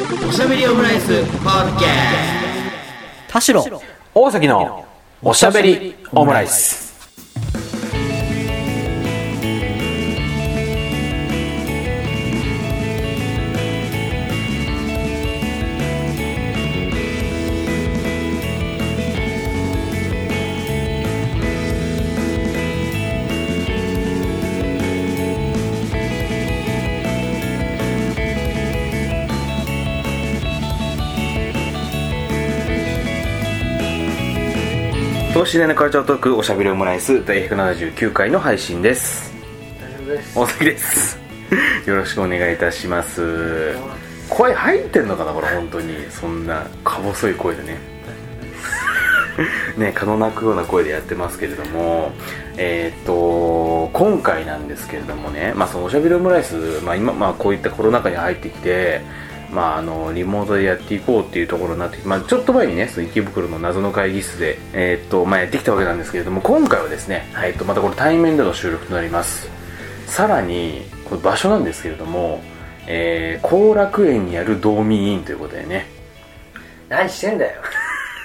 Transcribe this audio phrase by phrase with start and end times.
[0.00, 1.08] おしゃべりオムライス。
[1.24, 1.88] ポッドキャ
[3.28, 3.82] 田代。
[4.14, 4.86] 大崎の
[5.22, 6.89] おしゃべりオムライス
[35.40, 39.32] 等身大のカルチャートークおしゃべりオムライス第179回の配信です。
[39.80, 40.38] 大丈夫です。
[40.38, 41.18] 大崎です。
[41.86, 43.74] よろしくお願いいたします。
[44.28, 45.94] 声入ってんのかなこれ本当に。
[46.10, 47.78] そんなか細い声でね。
[49.78, 52.12] ね蚊の鳴くような声でやってますけれども。
[52.58, 59.00] えーっと今回なんですけれどもね、まあ、そのおしゃべりオムライス、まあ、今、まあ、こういったコロナ禍に入ってきて
[59.52, 69.48] まあ、あのリモートでやっていこうっていうところになってまあ、ちょっと前にねその池袋の謎の会議室で、えーっとまあ、やってきたわけなんですけれども今回はですね、えーっとまたこれ対面での収録となります。
[70.06, 72.42] さらにこれ場所なんですけれども
[72.86, 75.86] えー後楽園にある道民院ということでね。
[76.88, 77.60] 何してんだよ。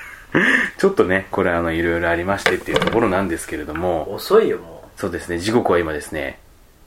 [0.78, 4.12] ちょっとねこれあのいろいろありましてっていうところなんですけれども。
[4.14, 6.40] 遅いよもそうですね時刻は今ですね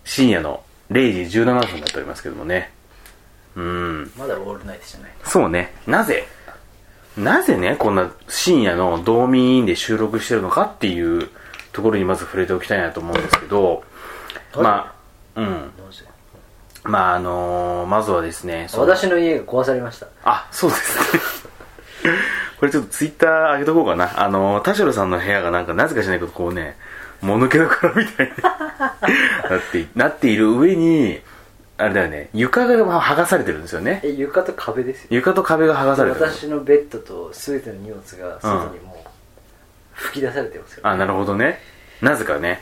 [0.04, 2.70] 深夜の0時17分になっておりますけどもね
[3.58, 4.02] うん。
[4.04, 5.10] うまだオールナイトじゃない。
[5.24, 5.74] そうね。
[5.86, 6.26] なぜ
[7.16, 11.28] なぜねこんな深夜の道民院で収録してるのかっていう
[11.72, 13.82] ところにまず触れておきたいなと思うんですけど
[14.54, 14.94] ま
[15.34, 15.72] あうん。
[16.84, 20.06] まああのーまずはですねその私の家が壊されました。
[20.24, 21.20] あ、そうですね。
[22.58, 24.22] これちょっとツイッター上げとこうかな。
[24.22, 26.76] あの、田代さんの部屋がなんかなぜかしないけど、こうね、
[27.20, 31.20] もぬけの殻みたいに なってい、なっている上に、
[31.78, 34.00] あれだよね、床が剥がされてるんですよね。
[34.02, 36.24] え床と壁ですよ床と壁が剥がされてる。
[36.26, 39.08] 私のベッドと全ての荷物が外にもう
[39.92, 41.60] 吹き出されてますから、あ、なるほどね。
[42.02, 42.60] なぜかね。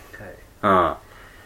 [0.63, 0.97] はい、うん。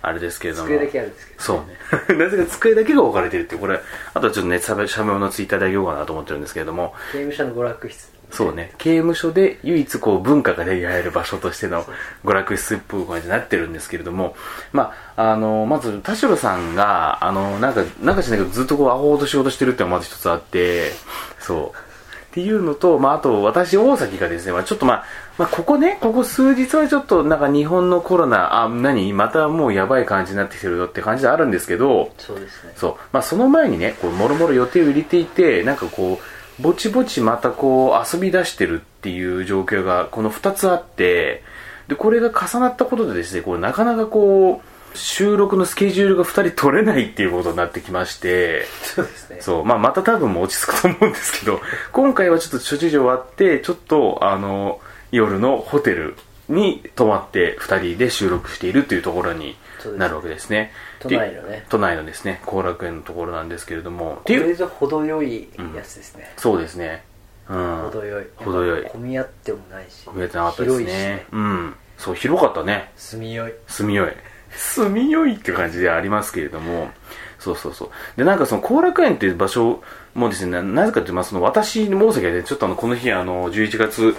[0.03, 0.69] あれですけれども。
[0.69, 2.19] 机だけあるんですけどそうね。
[2.25, 3.81] なぜか机だけが置かれてるってこれ、
[4.15, 11.85] あとはちょっとね、しゃべしゃべのツイッターであげようかなと思ってるんですけれども、刑務所の娯楽室そうね、刑務所で唯一こう文化が手に入る場所としての
[12.25, 14.37] 娯楽室っぽい感じになってるんですけれども、
[14.73, 20.93] まあ、あの、まず田代さんが、あの、なんか、なんかしないけどずっとこうアホほど仕事してるっていうのがまず一つあって、
[21.41, 21.91] そう。
[22.31, 25.05] っていうのと、まあ、あと、私、大崎がですね、まあ、ちょっとまあ、
[25.37, 32.97] まあ、ここね、ここ数日はちょっと、なんか日本のコロナ、あ、何またもうやばい感じになってきてるよって感じであるんですけど、そうですねそう。
[33.13, 41.43] まあ、その前にね、こう、もろもろ予定を入れていて、なんかこう、ぼちぼちまたこう、遊び出してるっていう状況が、この二つあって、
[41.89, 51.61] で、これが重なったことでですね、こう、なかなかこう、収録のスケジュールが二人取れないっていうことになってきまして、そうですねそう、まあ、また多分もう落ち着くと思うんですけど、
[51.93, 54.81] 今回はちょっと諸事情あって、ちょっと、あの、
[55.13, 56.17] 夜のホテル
[56.49, 59.57] に泊まって二人で収録しているというところに
[59.97, 60.73] なるわけですね。
[61.01, 67.05] 都内のね都内のですね、後楽園のところなんですけれども、っていう、これぞ程よいやつですね、そうですね。
[67.49, 67.91] うん。
[67.91, 71.27] 程よい程よい混み合ってもないし見えてなかったです広いしね。
[71.33, 71.75] うん。
[71.99, 72.93] そう、広かったね。
[72.97, 74.13] 住みよい住みよい。
[74.53, 76.91] 住みよいって感じでありますけれども、
[77.39, 77.91] そうそうそう。
[78.17, 79.83] で、なんかその後楽園っていう場所
[80.15, 84.17] もですね、ななぜかというと、まあその私の大崎はね、ちょっとあの、この日、あの、11月、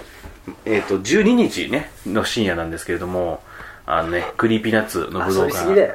[0.64, 3.42] えっ、と、12日ね、の深夜なんですけれども、
[3.86, 5.40] あのね、 Creepy Nuts の武道館。
[5.42, 5.94] 遊びすぎだよ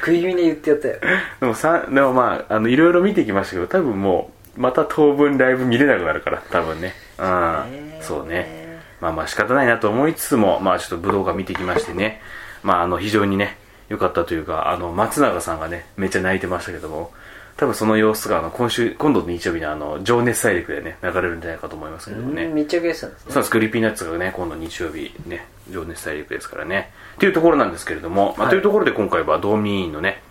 [0.00, 0.94] 食い気味で言ってやったよ
[1.40, 6.94] でもさ、でもまあ、あの、いろいろ見てきましたけど、多分もう、また当分ライブ見れなくなるから、多分ね。
[7.18, 8.02] うん。
[8.02, 8.80] そうね。
[9.00, 12.20] まあまあ仕方ないなと思いつつも、まあちょっと武道館見てきましてね。
[12.64, 13.56] まああの、非常にね、
[13.88, 17.12] 良かったというか、あの、松永さんがね、めっちゃ泣いてましたけども、
[17.58, 22.44] 多分その様子が、あの、今週、今度の日曜日のあの、情熱大陸でね、流れるんじゃないかと思いますけどもね。
[22.44, 26.92] うん密着ですねそうです、 Creepy Nuts がね、今度日曜日ね、情熱大陸ですからね。
[27.16, 30.22] っていうところなんですけれども、まあ、はいというところで今回は道民院のね、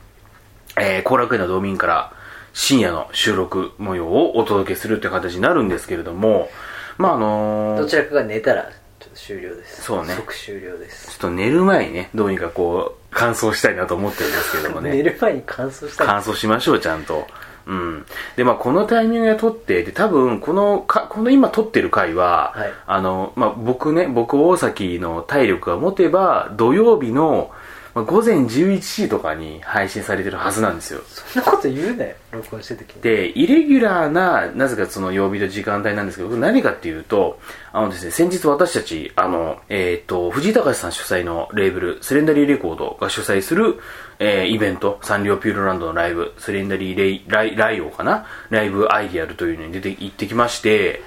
[0.80, 2.14] えー、後楽園の道民院から
[2.54, 6.50] 深夜の収録模様をお届けするという形になるんですけれども、
[6.98, 8.72] まああのーどちらかが寝たら
[9.18, 14.92] 終了ですそうね即終了ですちょっと寝る前にね、どうにかこう、乾燥したいなと思ってるんですけれどもね。
[14.92, 17.28] 寝る前に乾燥した乾燥しましょう、ちゃんと。
[17.66, 18.06] うん。
[18.38, 27.58] で、まあ、このタイミングで撮って、で、多分、この、か、この今撮ってる回は、はいあの、まあ、僕ね、僕大崎の体力が持てば、土曜日の、ま
[27.98, 31.02] まあ午前11時とかに配信されてるはずなんですよ。
[31.08, 32.16] そんなこと言うなよ。
[32.32, 33.02] 録音してる時に。
[33.02, 37.40] で、イレギュラーな、なぜかその曜日と時間帯なんですけど、何かっていうと、
[37.74, 43.80] あのですね、先日私たち、あの、えっ、と、藤井隆さん主催のレーブル、スレンダリーレコードが主催する、
[44.20, 48.28] えーイベント、サンリオピューロランドのライブ、スレンダリーレイ、ライ、ライオかな？
[48.52, 51.02] ライブアイディアルというのに出て、行ってきまして、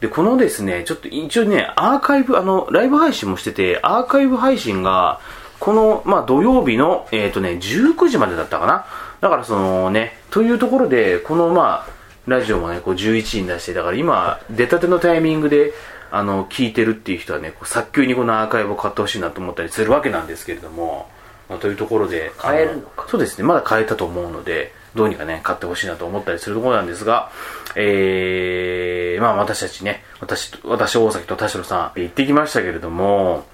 [0.00, 5.20] で、このですね、ちょっと一応ね、アーカイブ、あの、ライブ配信もしてて、アーカイブ配信が、
[5.60, 8.86] この、まあ、土曜日の、えっ、とね、19時までだったかな。
[9.20, 15.72] だからそのね、というところで、この、まあ、ラジオもね、こう11時に出して、だから今、出たてのタイミングで、
[16.10, 21.08] あの、聞いてるっていう人はね、こう早急にこのアーカイブを買ってほしいなと思ったりするわけなんですけれども、
[21.48, 27.30] まあ、というところで、買えるのかそうですね、まだ買えたと思うので、どうにかね、買ってほしいなと思ったりするところなんですが、
[27.76, 33.44] えー、まあ私たちね、私と、私、大崎と田代さん、行ってきましたけれども、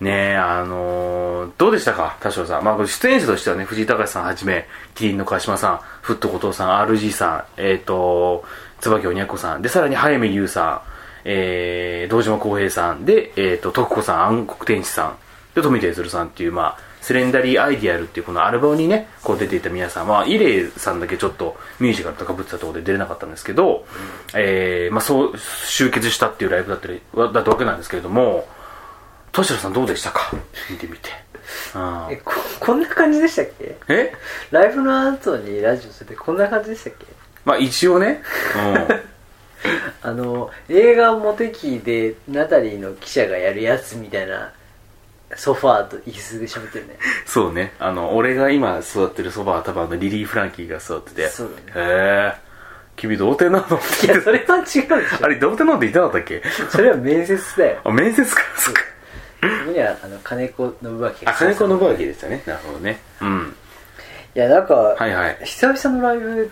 [0.00, 2.64] ねえ、あのーどうでしたか、田代さん。
[2.64, 8.44] まあ、出演者としてはね、藤井隆さんはじめ、キリンの川島さん、フット後藤さん、RG さん、えっ、と、
[8.80, 10.80] 椿鬼奴さん、で、さらに早見優さん、
[11.24, 15.16] えー、堂島康平さん、で、えっ、と、徳子さん、暗黒天使さん、
[15.54, 23.84] で、富田悦さんっていう、まあ、スレンダリーアイディアルっていうこのアルバムにね、こう出ていた皆さん、まあ、イレイさんだけちょっとミュージカルとかぶってたところで出れなかったんですけど、
[24.34, 28.48] えー、まあ、そう、集結したっていうライブだったり、わだったわけなんですけれども、
[29.34, 30.30] 田代さんどうでしたか？
[30.70, 31.10] 見てみて。
[31.74, 33.76] うんえここんな感じでしたっけ？
[33.88, 34.12] え？
[34.50, 37.06] ライブの後にラジオするってこんな感じでしたっけ？
[37.44, 38.22] まあ一応ね、
[38.56, 39.02] うん。
[40.02, 44.52] あの映画モテキでナタリーの記者がやるやつみたいな
[45.36, 47.72] ソファーと椅子で喋ってるねそうね。
[47.78, 51.28] あの、俺が今座ってるそばは多分あのリリー・フランキーが座ってて。
[51.28, 52.44] そうだねへえ。
[52.96, 53.80] 君童貞なの？
[53.80, 54.86] いやそれは違うでし
[55.22, 56.38] あれ童貞なのって言ってなかったっけ？
[56.38, 58.42] ょそれは面接だよあ、面接か。
[58.56, 58.82] そっか。
[59.60, 62.42] そこにはあの金子信明があ、金子信明でしたね。
[62.46, 63.00] なるほどね。
[63.20, 63.56] うん。
[64.34, 65.38] いやなんか、はいはい。
[65.44, 66.50] 久々のライブ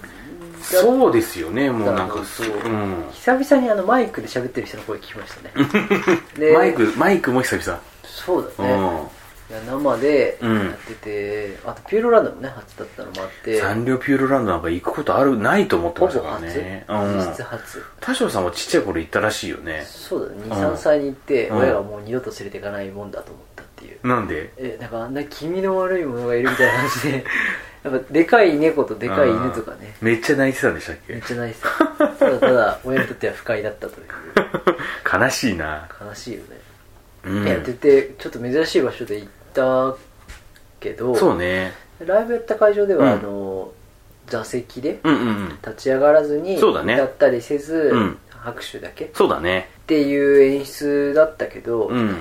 [0.71, 3.05] がそうですよね、もうなんか、そううん。
[3.13, 7.81] 久々にあのマイクで喋ってる人の声聞きましたね でマイク、マイクも久々。
[8.05, 9.22] そうだね、うん。
[9.53, 10.55] いや生でうん。
[10.57, 13.61] やってて、あとピューロランドもね初だったのもあって。
[13.61, 16.85] サンリオピューロランドなんか行くことある、ないと思ってほましたからぼ初、ね。
[16.89, 17.35] う実ん。
[17.35, 17.43] 質。
[17.43, 17.83] 初。
[18.01, 19.85] 田代さんもちっちゃい頃行ったらしいよね。
[19.87, 21.59] そうだねうん23歳に行って、うん。
[21.59, 24.07] 親がもう二度と連れていかないもんだと思ったっていう。
[24.09, 24.53] なんで？
[24.57, 27.25] えなんかあんな気味の悪いものがいるみたいな感じで
[27.85, 29.95] やっぱでかい猫とでかい犬とかね。
[30.01, 31.13] めっちゃ泣いてたんでしたっけ？
[31.13, 31.69] めっちゃないさ
[32.19, 32.31] た。
[32.31, 34.07] だただ親にとっては不快だったという。
[35.23, 35.89] 悲しいな。
[36.01, 36.45] 悲しいよね、
[37.25, 37.45] うん。
[37.45, 39.95] やっててちょっと珍しい場所で行った
[40.81, 41.73] けどそうね。
[42.05, 43.73] ライブやった会場では、うんあの
[44.27, 45.49] 座席でうんうんうん。
[45.49, 49.69] 立ち上がらずにそうだね歌ったりせず、うん拍手だけっそうだね。
[49.87, 52.17] ていう演出だったけど、うん。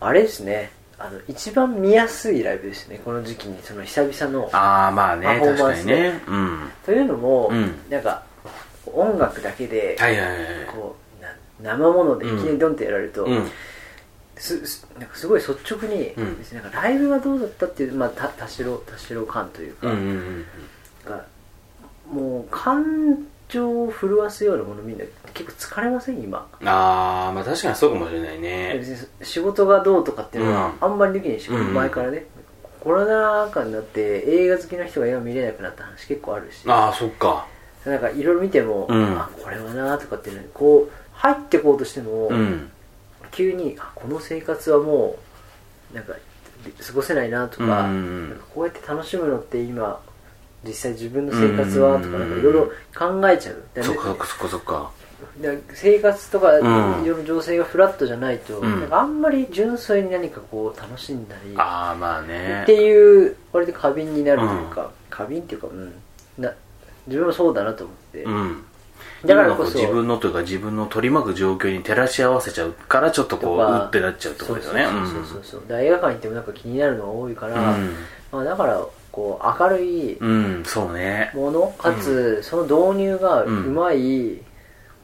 [0.00, 6.20] あれですねあの一番見やすいライブですねこの時期にその久々のああ、まあね、パフォーマンスでにね。
[6.28, 6.70] うん。
[6.84, 8.22] というのも、うんなんか
[8.86, 10.38] 音楽だけで、はいはいはい。
[10.74, 11.22] こう
[11.62, 13.50] な生ものでいきなりドンってやられると、うん。
[14.36, 20.44] すすなんかすごい率直に、うんなんかライブはどうだったっていう、まあ、た田代田代感というか,、うんうんうん。
[21.04, 21.26] が
[22.10, 26.20] もう感情を震わすようなものみんな結構疲れません？
[26.22, 28.76] 今ああ、まあ確かにそうかもしれないね。
[28.78, 32.26] 別に仕事がどうとかっていうのはうんあんまりできないし、うん前からね
[32.80, 37.46] コロナ禍になって映画好きな人が今見れなくなった話結構あるしああ、そっか。
[37.84, 42.70] なんかいろいろ見ても、うんあこれはなとかってねこう入ってこうとしても、うん。
[43.32, 45.16] 急にあこの生活はも
[45.92, 46.14] うなんか
[46.86, 47.88] 過ごせないなとか,、
[48.54, 50.00] こうやって楽しむのって今
[50.64, 53.62] 実際自分の生活はとかうんなんかいろいろ考えちゃう。
[53.74, 54.90] だそっかそっかそっかそっか。
[55.40, 56.64] だ生活とかいう
[57.00, 57.04] ん。
[57.04, 58.80] ろいろ情勢がフラットじゃないと、うん。
[58.80, 62.60] なんかあんまり純粋に何かこう楽しんだりああ、まあね。
[62.62, 65.92] っていう割と過敏になるというか、過敏っていうかうん。
[66.38, 66.52] な
[67.06, 68.64] 自分もそうだなと思って、うん。
[69.24, 74.84] だからこそ自分のというか自分の取り巻く状況に照らし合わせちゃうからちょっとこう、うってなっちゃうってことですよね。
[74.84, 77.94] そうそうそうそう映画館行ってもなんか気になるのが多いから、うん。
[78.32, 81.30] まあ、だからこう明るいうん、うん、そうね。
[81.34, 84.40] ものかつ、その導入がううんまい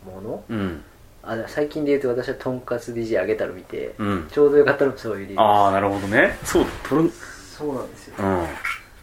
[0.05, 0.83] もの、うん。
[1.23, 4.29] あ最近で言うと私はとんかつ DJ あげたの見て、うん。
[4.33, 6.39] ちょうどよかったのもそういう理由ああ、なるほどね。
[6.45, 8.47] そう、そうなんですようん。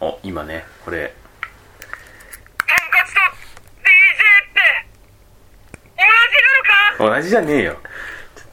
[0.00, 1.14] お、今ね、これ。
[2.58, 4.60] とんかつと DJ って
[6.98, 7.76] 同じじじゃねえよ。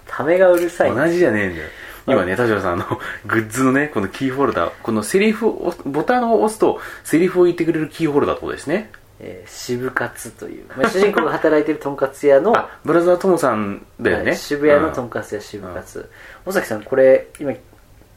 [0.07, 0.93] ためがうるさい。
[0.95, 1.69] 同じじゃねえんだよ。
[2.05, 8.91] 今ね、田代さん、あの、グッズのね、このキーホルダー、このセリフを、ボタンを押すと、セリフを言ってくれるキーホルダーってことですね。
[9.19, 14.23] えー渋カツという、まあ、主人公が働いてるとんかつ屋の あ、ブラザートモさんだよね。
[14.23, 16.09] はい渋谷のとんかかつ屋渋カツ
[16.45, 17.53] 尾崎さんこれ今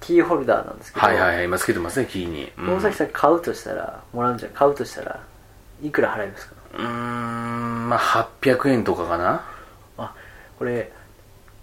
[0.00, 2.76] キーホルダーなんですけど、はいはいはい今つけてますねキーに、うん。
[2.78, 4.52] 大崎さん買うとしたらもらうんじゃん。
[4.52, 5.20] 買うとしたら
[5.82, 6.54] いくら払いますか？
[6.74, 9.30] うーんまあ800円とかかな。
[9.34, 9.44] あ
[10.58, 10.90] これ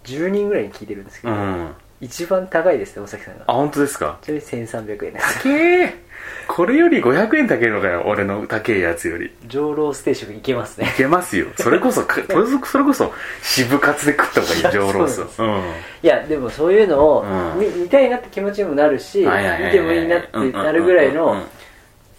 [0.06, 1.76] 10人ぐらいに聞いてるんですけど、うん。
[2.02, 3.46] 一番高いですね大崎さんが。
[3.48, 4.18] あ本当ですか？
[4.22, 5.44] ちなみに1300円です。
[5.44, 6.04] 高え
[6.48, 9.32] これより500円高いのかよ俺の高いやつより。
[9.48, 10.90] 上ロース定食いけますね。
[10.94, 11.48] いけますよ。
[11.58, 12.16] それこそか
[12.66, 15.26] それこそ渋カツで食った方がいい上ロース。
[15.36, 15.60] そうなん。
[15.60, 15.64] い
[16.02, 17.60] やでもそういうのをうん。
[17.60, 19.26] 見,、見たいなって気持ちにもなるし、見
[19.72, 21.42] てもいいなってなるぐらいの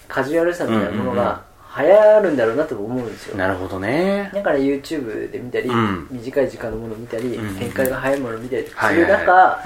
[0.08, 1.42] カジュアルさみたいなものが
[1.76, 3.36] 流行るんだろうなと思うんですよ。
[3.36, 4.30] なるほどね。
[4.32, 6.08] だから YouTube で見たり、うん。
[6.10, 7.56] 短い時間のものを見たり、うん。
[7.56, 9.58] 展開が早いものを見たりすはいる中、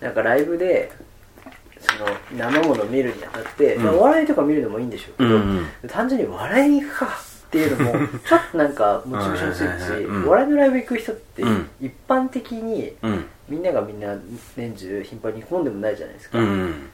[0.00, 0.90] なんかライブで
[1.80, 3.84] その生ものを見るにあたって、うん。
[3.84, 7.92] まあお笑いとか見るのもいいんでしょうけど、うん単純に笑いに行くかっていうのも
[8.26, 10.26] ちょっとなんかモチベーションするはいしうん。
[10.26, 11.68] お笑いのライブ行く人ってうん。
[11.80, 13.24] 一般的にうん。
[13.48, 14.16] みんながみんな
[14.56, 16.90] 年中頻繁に行くもんでもないじゃないですか、うん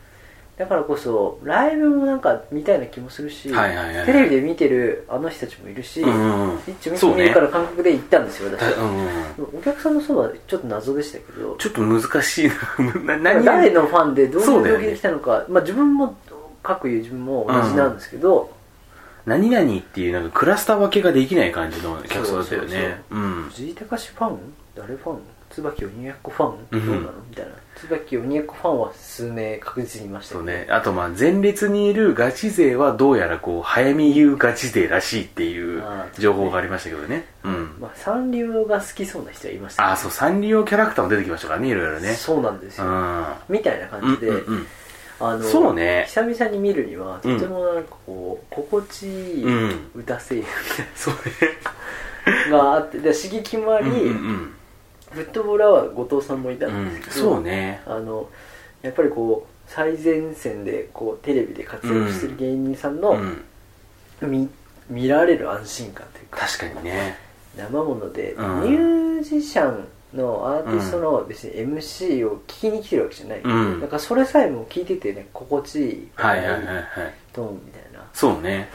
[0.57, 8.63] だからこそライブもなんか見たいな気もするし、はいはいはいテレビで見てるあの人たちもいるし、うんうん一応見てるから感覚で行ったんですよ私。
[8.63, 11.57] は、たうんうんお客さんの層はちょっと謎でしたけど。
[11.57, 13.23] ちょっと難しいな。
[13.43, 16.17] 誰のファンでどういう動機で来たのか、まあ、自分も
[16.63, 18.53] 各言う自分も同じなんですけど、
[19.25, 23.03] 何々っていうなんかクラスター分けができない感じの客層だったよね。
[23.11, 23.45] うん。
[23.49, 24.39] 藤井隆ファン？
[24.77, 25.19] 誰ファン？
[25.51, 26.87] 椿鬼奴ファン、うん。
[26.87, 27.13] どうなの？
[27.31, 27.53] みたいな
[27.89, 30.67] 椿鬼奴ファンは数名確実にいましたそうね。
[30.71, 37.27] あとまあ前列にいるガチ勢はどうやらこう早見優ガチ勢らしいっていうあー情報がありましたけどね。
[37.45, 37.77] うん。
[37.81, 40.11] まあ、サンリオが好きそうな人はいましたああそう。
[40.11, 42.15] サンリオキャラクターも出てきましたからねいろいろね。
[42.15, 43.25] そうなんですよ、うん。
[43.49, 44.67] みたいな感うんじで、うんうん
[45.21, 46.05] あのそうね。
[46.09, 49.91] 久々に見るにはとてもなんかこう心地いいうん。
[49.95, 50.45] 歌声優
[50.97, 52.51] そうね。
[52.51, 54.55] があってで刺激もあり、うんうん
[55.13, 57.83] フットボールは後藤さんもいたうんんですけど、そうね。
[57.87, 58.29] あの
[58.83, 64.31] やっぱりこう最前線でこうテレビで活躍してる芸人さんの、うん。
[64.31, 64.49] 見
[64.89, 67.17] 見られる安心感というか確かにね。
[67.57, 68.63] 生もので、うん。
[68.63, 73.81] ミュージシャンのアーティストの別に MC を聞きに来てるわけじゃない、うん。
[73.81, 76.87] だからそれさえも聞いててね心地いいはいはいはいはい。
[77.33, 78.07] トーンみたいな。
[78.13, 78.69] そうね。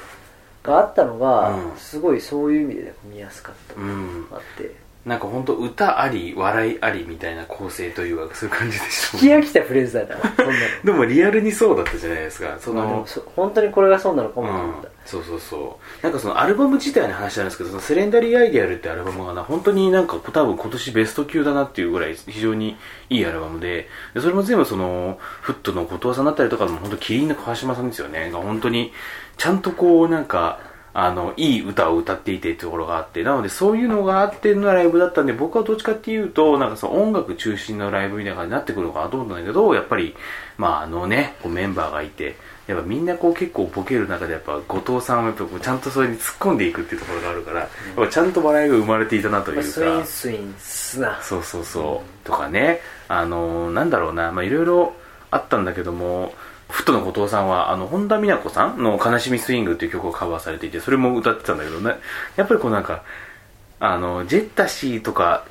[0.63, 1.77] があったのが、うん。
[1.77, 10.51] すごいそういう意味で見やすかった、うんあってなんか本当歌あり笑いありみたいな構成というかそういう感じでした聞き飽きたフレーズだなそんなの
[10.83, 12.57] でもリアルにそうだったじゃないですか。
[12.59, 16.03] そのまあでもそ本当にこれがそうなのかうんもと思った、そうそうそう。
[16.03, 22.75] なんかそのアルバム自体の話なんですけどそのセレンダリー・アイデアルってアルバムがな本当になんか多分今年ベスト級だなっていうぐらい非常に
[23.09, 23.87] いいアルバムで。
[24.13, 28.29] でそれも全部そのフットの後藤さんだったりとかも本当キリンの川島さんですよね。
[28.29, 28.91] が本当に
[29.37, 30.59] ちゃんとこうなんか
[30.99, 40.15] あのいい歌を歌っていてっていうところがあってなのでそういうのがあってのライブだったんで僕はどっちかっていうとなんかその音楽中心のライブみたいな感じになってくるのかなと思ったんだけどやっぱり
[40.57, 42.35] まああのねこうメンバーがいて
[42.65, 51.17] やっぱみんなこう結構ボケる中でやっぱ後藤さんはやっぱちゃんとそれに突っ込んでいくっていうところがあるから、やっぱちゃんと笑いが生まれていたなというか、スインスインすな。
[51.21, 52.81] そうそうそう、とかね。
[53.07, 54.33] あのーなんだろうな。
[54.33, 54.93] まあいろいろ
[55.31, 56.33] あったんだけども
[56.69, 61.99] フットの後藤さんはあの本田美奈子さんの「悲しみスイング」っていう曲をカバーされていてそれも歌ってたんだけどね。
[62.35, 63.03] やっぱりこうなんか
[63.79, 65.45] あのジェッタシーとか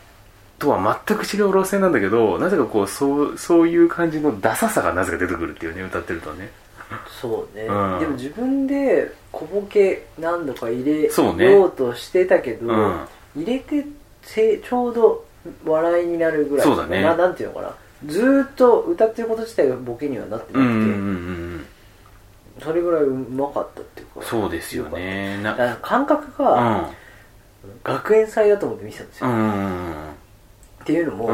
[0.59, 6.51] とは全く違う路線なんだけどなぜかこうそうそういう感じのダサさがなぜか出てくるっていうね歌ってるとね。
[7.21, 8.01] そうね、うん。
[8.01, 11.03] でも自分で小ボケ何度か入れ
[11.51, 13.01] ようとしてたけど、うん
[13.37, 13.85] 入れて
[14.23, 15.25] せちょうど
[15.65, 17.03] 笑いになるぐらいそうだね。
[17.03, 20.91] ななんていうのかなずーっと歌ってること自体がボケにはなってなくて、うんうんうんう
[21.59, 21.67] ん
[22.59, 25.39] それぐらいうまかったっていうかそうですよね。
[25.43, 26.47] から感覚うん。
[26.47, 26.91] が
[27.85, 31.31] 学園祭だと思って見てたんですよ、っていうのも,、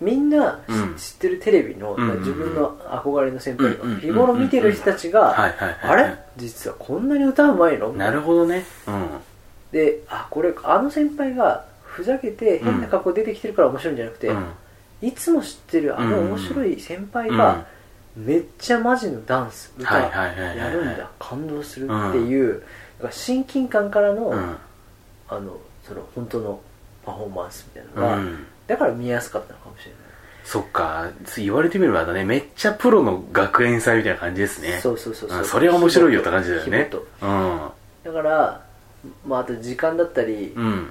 [0.00, 0.94] みんな知,、うん。
[0.94, 6.16] ってるテレビの、自分の憧れの先輩とうんうんうんか日頃見てる人たちが、あれ？
[6.38, 7.92] 実はこんなに歌うまいの？
[7.92, 8.64] なるほどね。
[8.86, 9.06] うん。
[9.70, 14.46] であこれあの先輩がふざけて変な格好出てきてるから面白いんじゃなくて、うん
[15.00, 17.66] いつも知ってるあの面白い先輩が
[18.16, 21.08] めっちゃマジのダンス歌やるんだ。
[21.18, 22.62] 感動するっていう、
[23.10, 24.56] 親近感からの,、うん。
[25.28, 26.60] あのその本当の
[27.06, 28.46] パフォーマンスみたいなうのが、ん。
[28.66, 30.00] だから見やすかったのかもしれない。
[30.44, 31.10] そっか。
[31.36, 32.24] 言われてみればだね。
[32.24, 34.80] めっちゃプロの学園祭みたいな感じですね。
[34.82, 35.38] そうそうそうそう。
[35.38, 35.44] うん。
[35.44, 36.90] それは面白いよって感じだよね。
[37.22, 37.60] うん。
[38.04, 38.64] だから、
[39.26, 40.90] まあ、あと時間だったり、うん。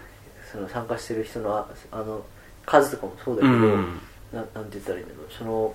[0.52, 2.24] その参加してる人のああの
[2.68, 4.00] 数とかもそうだけど、うん。
[4.32, 5.34] ななんて言ったらいいんだろう。
[5.34, 5.74] その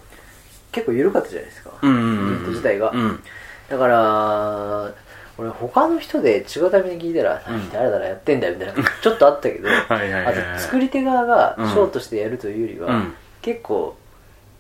[0.71, 3.23] 結構緩かったじゃないですか、うんうん自体が、うん。
[3.69, 4.95] だから
[5.39, 7.71] 俺他の人で違うタイミングで聞いたら「うん。
[7.73, 11.69] 何だらやってんだよ」みたいなちょっとあったけど あと作り手側がうん。
[11.69, 13.15] ショーとしてやるというよりは、うん。
[13.41, 13.97] 結構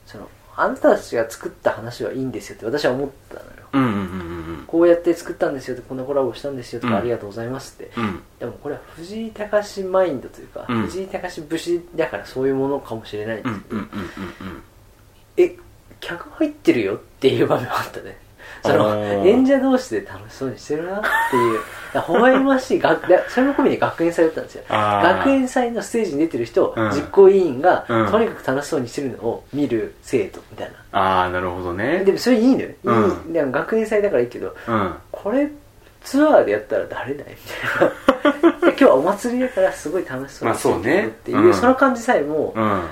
[0.06, 3.46] そのあなたたちが作った話はいいんですよって私は思ったのよ。
[3.72, 4.41] うんうんうん
[4.72, 7.00] こうやって作ったんですよってこんなコラボしたんですよとか、うん。
[7.00, 7.92] ありがとうございますって。
[7.94, 8.04] うん。
[8.04, 10.86] うんでもこれは藤井隆マインドというか、うん。
[10.86, 14.62] 藤井隆節だからそういうものかもしれないんですけど、うんうんうんうん
[15.36, 15.56] え
[16.00, 18.18] 客入ってるよっていう場面はあったね
[18.62, 21.60] その演者同士で楽しそうにしてるなっていう。
[21.94, 24.64] 微笑ましい学でそれも込みで学園祭だったんですよ。
[24.68, 26.90] 学園祭のステージに出てる人、うん。
[26.90, 28.10] 実行委員が、うん。
[28.10, 30.98] とにかく楽しそうにしてるのを見る生徒みたいな。
[30.98, 32.02] ああなるほどね。
[32.04, 32.92] でもそれいいのよ、う
[33.30, 33.34] ん。
[33.34, 34.94] いい学園祭だからいいけどうん。
[35.10, 35.50] これ
[36.02, 37.36] ツアーでやったら誰だいみ
[37.78, 38.60] たいな。
[38.66, 41.54] で今日はお祭りだからすごい楽しそうにしてるっていう,、まあそうねうん。
[41.54, 42.82] その感じさえも、うん。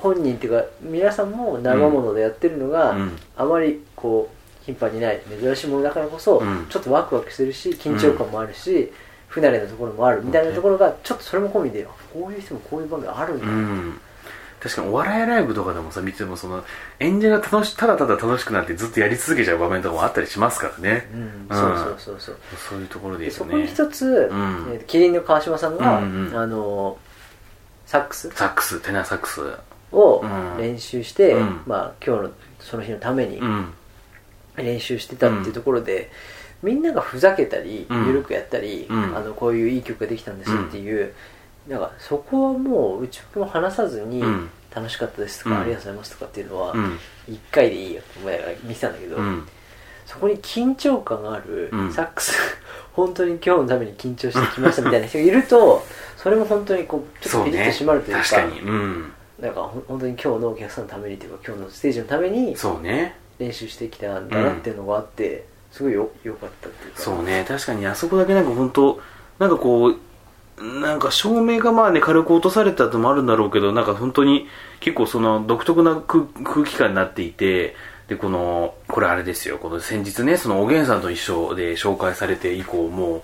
[0.00, 3.16] 本人っていうか皆さんも生ものでやってるのが、うん。
[3.36, 4.37] あまりこう
[4.68, 6.66] 頻繁にない珍しいものだからこそ、うん。
[6.68, 8.92] ちょっとワクワクしてるし緊張感もあるし、
[9.28, 14.00] 不慣れなところもあるみたいなところがちょっとそれも込みでこういう人もこういう場面あるんだ、うん。
[14.60, 16.64] 確かにお笑いライブとかでもさ見ててもその
[16.98, 21.20] 演者が楽しただただ楽しくなってずっとやり続けちゃう場面とかもあったりしますからね、うん。
[21.20, 21.46] うん。
[21.48, 22.36] そうそうそうそう。
[22.70, 23.38] そういうところでいいよね。
[23.38, 24.12] そこに一つ、ん。
[24.74, 26.36] えーキリンの川島さんが、うんうん。
[26.36, 26.98] あの
[27.86, 28.30] サックス？
[28.30, 28.80] サックス。
[28.80, 29.40] テナーサックス。
[29.92, 30.56] をうん。
[30.58, 31.60] 練習して、うん。
[31.66, 33.72] まあ、今日のその日のためにうん
[34.62, 36.10] 練習してたっていうところで、
[36.62, 38.06] みんながふざけたり、うん。
[38.08, 39.16] ゆるくやったり、うん。
[39.16, 41.14] あのこういういい曲ができたんですっていう、
[41.68, 44.50] なんかそこはもう内も話さずに、うん。
[44.74, 45.60] 楽しかったですとか、うん。
[45.62, 46.98] ありがとうございますとかっていうのは、うん。
[47.28, 49.48] 一回でいいよって思いながら見てたんだけど、うん。
[50.04, 51.92] そこに緊張感がある、うん。
[51.92, 52.34] サックス
[52.94, 55.84] 本当に今日のために緊張してきましたみたいな人がいると
[56.16, 58.60] それも本当にこうちょっとピリッと締まるというか確かに。
[58.60, 59.12] うん。
[59.38, 67.00] なんか本当に今日のお客さんのためにというか今日のステージのためにそうね練習してきたんだなっていうのがあって、すごいよよかったっていうか。
[67.00, 67.44] そうね。
[67.46, 69.00] 確かにあそこだけなんか本当
[69.38, 69.98] なんかこう
[70.80, 74.48] なんか照明がまあね軽く落とされたのもあるんだろうけどなんか本当に
[74.80, 77.76] 結構その独特な空空気感になっていて
[78.08, 79.58] でこのこれあれですよ。
[79.58, 83.22] この先日ねそのおげんさんと一緒で紹介されて以降もう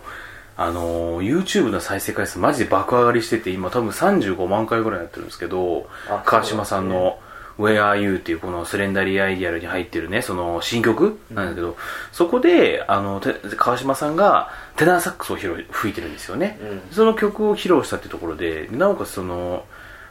[0.57, 7.19] あのー YouTube の再生回数マジで爆上がりしてて今多分35万回ぐらいやってるんですけどあ川島さんの
[7.59, 11.77] Where Are You っていうこのスレンダリーアイディアルに入ってるね、その新曲なんだけど、
[12.13, 16.59] そこで、あの、て川島さんがテナーサックスを吹いてるんですよね。
[16.61, 19.65] うんその曲を披露したっていうところで、なおかつその、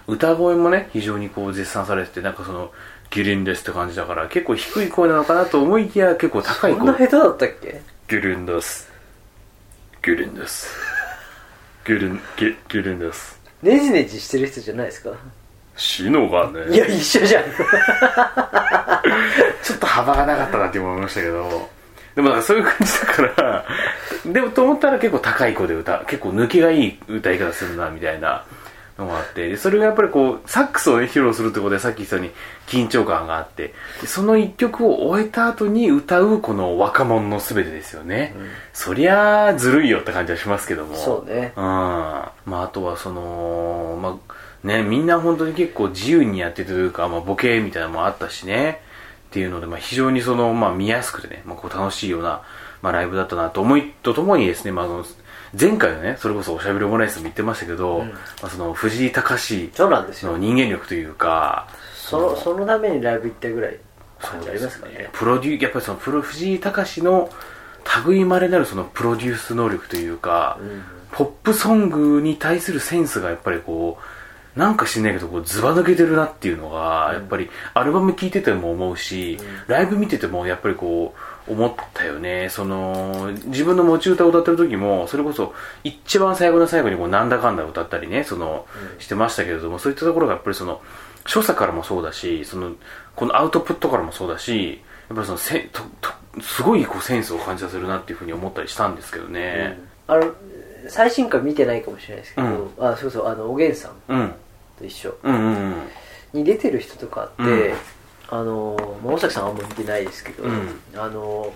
[0.07, 2.71] 歌声もね、非常にこう絶賛されてて、なんかその、
[3.09, 6.79] ギリンですって感じだから、結構低い声なのかなと思いきや、結構高い声。
[6.79, 7.81] そんな下手だったっけ？
[8.09, 8.91] ギリンです。
[10.03, 10.67] ギリンです。
[11.85, 13.39] ギリン、ギギリンです。
[13.61, 15.11] ネジネジしてる人じゃないですか？
[15.75, 16.73] シノがね。
[16.73, 17.43] いや一緒じゃん
[19.63, 21.69] ちょっと幅がなかったなって思いましたけど、
[22.15, 23.65] でもなんかそういう感じだから、
[24.25, 28.43] でもと思ったら結構高い声で歌、結構抜けがいい歌い方するな、みたいな
[28.97, 32.31] のがあって、でそれがやっぱりこう、サックスをね、披露するってことでさっき言ったように
[32.67, 38.35] 緊張感があって、でその一曲を終えた後に歌うこの若者の全てですよね。
[38.73, 40.95] そりゃあずるいよって感じはしますけども。
[40.95, 41.63] そうねうん。
[41.63, 44.32] まああとはその、まあ
[44.63, 48.81] ね、みんな本当に結構自由にやっててというか、まあボケみたいなのもあったしね。
[49.29, 52.43] っていうので、まあ非常にその、まあ見やすくてね、まあこう楽しいような、
[52.81, 55.05] まあライブだったなと思いとともにですね、まああの、
[55.59, 58.09] 前回のね、それこそおしゃべりオムライスも言ってましたけど、うん。
[58.09, 59.69] まあその藤井隆
[60.23, 63.77] の人間力というか、そのそのためにライブ行ったぐらい。
[64.23, 65.09] 感じありますからね。
[65.11, 67.29] プロデューやっぱりそのプロ藤井隆の
[68.05, 70.83] 類いまれなるそのプロデュース能力というか、うん。
[71.11, 74.03] ポップソングに対するセンスがやっぱりこう
[74.55, 81.15] なんか知んないけどこうズバ抜けてるなっていうのが、やっぱりアルバム聴いてても思うし、ライブ見ててもやっぱりこ
[81.47, 82.49] う思ったよね。
[82.49, 88.65] その自分の持ち歌を歌ってる時もそれこそ一番最後の最後にこうなんだかんだ歌ったりねその、
[88.99, 90.81] してましたけれどもそういったところがやっぱりその
[91.25, 92.73] 所作からもそうだしその
[93.15, 96.11] このアウトプットからもそうだしやっぱりそのせとと
[96.41, 99.79] すごいこうセンスを感じさせるなっていうふうに思ったりしたんですけどね。
[100.07, 100.33] あの
[100.87, 102.85] 最新回見てないかもしれないですけど、うん。
[102.85, 103.93] あそうそうあのおげんさん。
[104.07, 104.35] うん
[104.83, 105.17] と一緒。
[105.23, 105.75] うんうんうん。
[106.33, 107.73] に出てる人とかって、うん。
[108.29, 110.79] あのまあ大崎さんはあんま見てないですけど、うん。
[110.95, 111.53] あの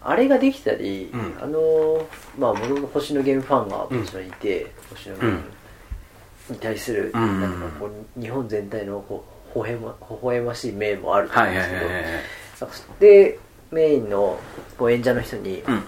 [0.00, 1.38] あれができたり、うん。
[1.40, 2.06] あの
[2.38, 5.42] まあもともと星野源ファンがもちろんいて、星野源
[6.50, 7.40] に対する、うん。
[7.40, 12.12] なんかこう日本全体のこう微笑ま微笑ましい面もあると思はいはいうんですけど、はいはい
[12.60, 13.38] なんかで
[13.70, 14.40] メインの
[14.76, 15.82] こう演者の人に、うん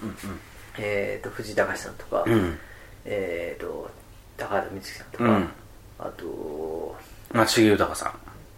[0.77, 2.59] えー、と藤井隆さんとか、うんうん。
[3.05, 3.89] えー、と
[4.37, 5.49] 高畑充希さんとか、うん
[6.01, 6.95] あと
[7.31, 8.13] 松重豊さ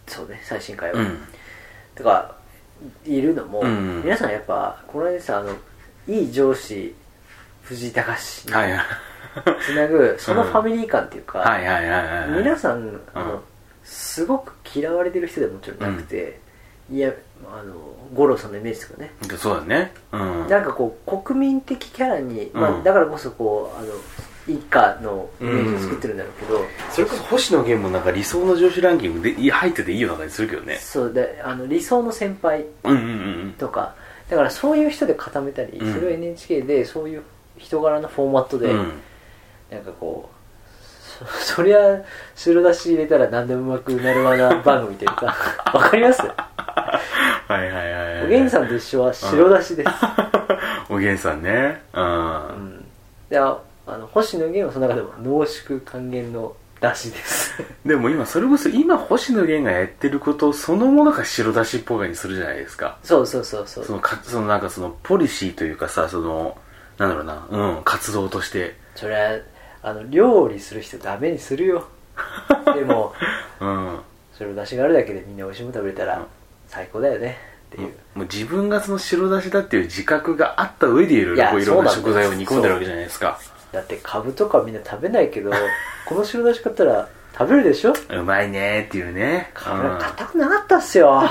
[0.08, 1.18] そうね最新回は、んうん。
[1.96, 2.36] とか
[3.06, 4.02] いるのも、うん。
[4.04, 5.54] 皆さんやっぱこの間さあの
[6.08, 6.96] いい上司
[7.64, 8.48] 藤井隆。
[8.48, 8.84] にはいはい。
[9.66, 13.44] つなぐそのファミリー感っていうか、はいはいはいはい皆さんあの、
[13.84, 16.40] すごく嫌われてる人ではもちろんなくて、
[16.92, 17.12] いや
[17.46, 17.74] あの
[18.14, 19.12] 五郎さんのイメージとかね。
[19.28, 19.92] でそうだね。
[20.12, 20.48] うん。
[20.48, 22.84] なんかこう国民的キャラに、まあ、うん。
[22.84, 23.88] だからこそこうあの
[24.48, 30.78] 一家のイメージを作ってるんだろうけど、それこそ星野源もなんか理想の上司ランキングでい入ってていいような感じするけどね。
[30.78, 33.02] そうであの理想の先輩うんうんう
[33.48, 33.56] ん。
[33.58, 33.96] とか
[34.30, 37.24] だからそういう人で固めたり、うんそれを NHK でそういう
[37.58, 38.92] 人柄のフォーマットで、うん。
[39.72, 40.34] なんかこう
[41.40, 42.02] そそりゃ
[42.36, 45.36] 白だし入れたら何でもうまくなるわな番組というか
[45.74, 46.22] わかります？
[46.24, 46.30] は
[47.50, 49.90] いはいはいはいおげんさんと一緒は白だしです、
[50.90, 51.82] おげんさんね。
[51.94, 52.86] うん、うん、
[53.30, 53.40] で
[53.88, 57.54] ああの星野源はその中でも濃縮還元のだしです。
[57.86, 62.98] でも今それこそ今星野源がやってることそのものが白だしっぽいにするじゃないですか。
[63.04, 63.86] そうそうそうそう。
[63.86, 66.58] そのかそのなんかそのポリシーというかさその
[66.98, 68.76] なんだろうなうん活動として。
[68.96, 69.40] そりゃ
[69.82, 71.88] あの料理する人ダメにするよ。
[72.76, 73.14] でも
[73.62, 74.00] うん。
[74.38, 76.26] 白だしがあるだけでみんな美味しいもの食べれたら
[76.68, 77.38] 最高だよね。
[77.74, 83.40] っていう、もう自分がその白だしだっていう自覚があった上でいろいろいいろんな食材を煮込んでるわけじゃないですか
[83.74, 85.52] だってカブとかみんな食べないけど
[86.08, 87.94] この白だし買ったら食べるでしょ？
[88.12, 89.50] うまいねーっていうね。
[89.54, 90.00] カブうん。
[90.00, 91.22] 硬くなかったっすよ。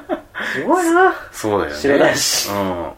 [0.54, 1.14] すごいな。
[1.32, 1.76] そうだよね。
[1.78, 2.50] 白だし。
[2.50, 2.90] うん。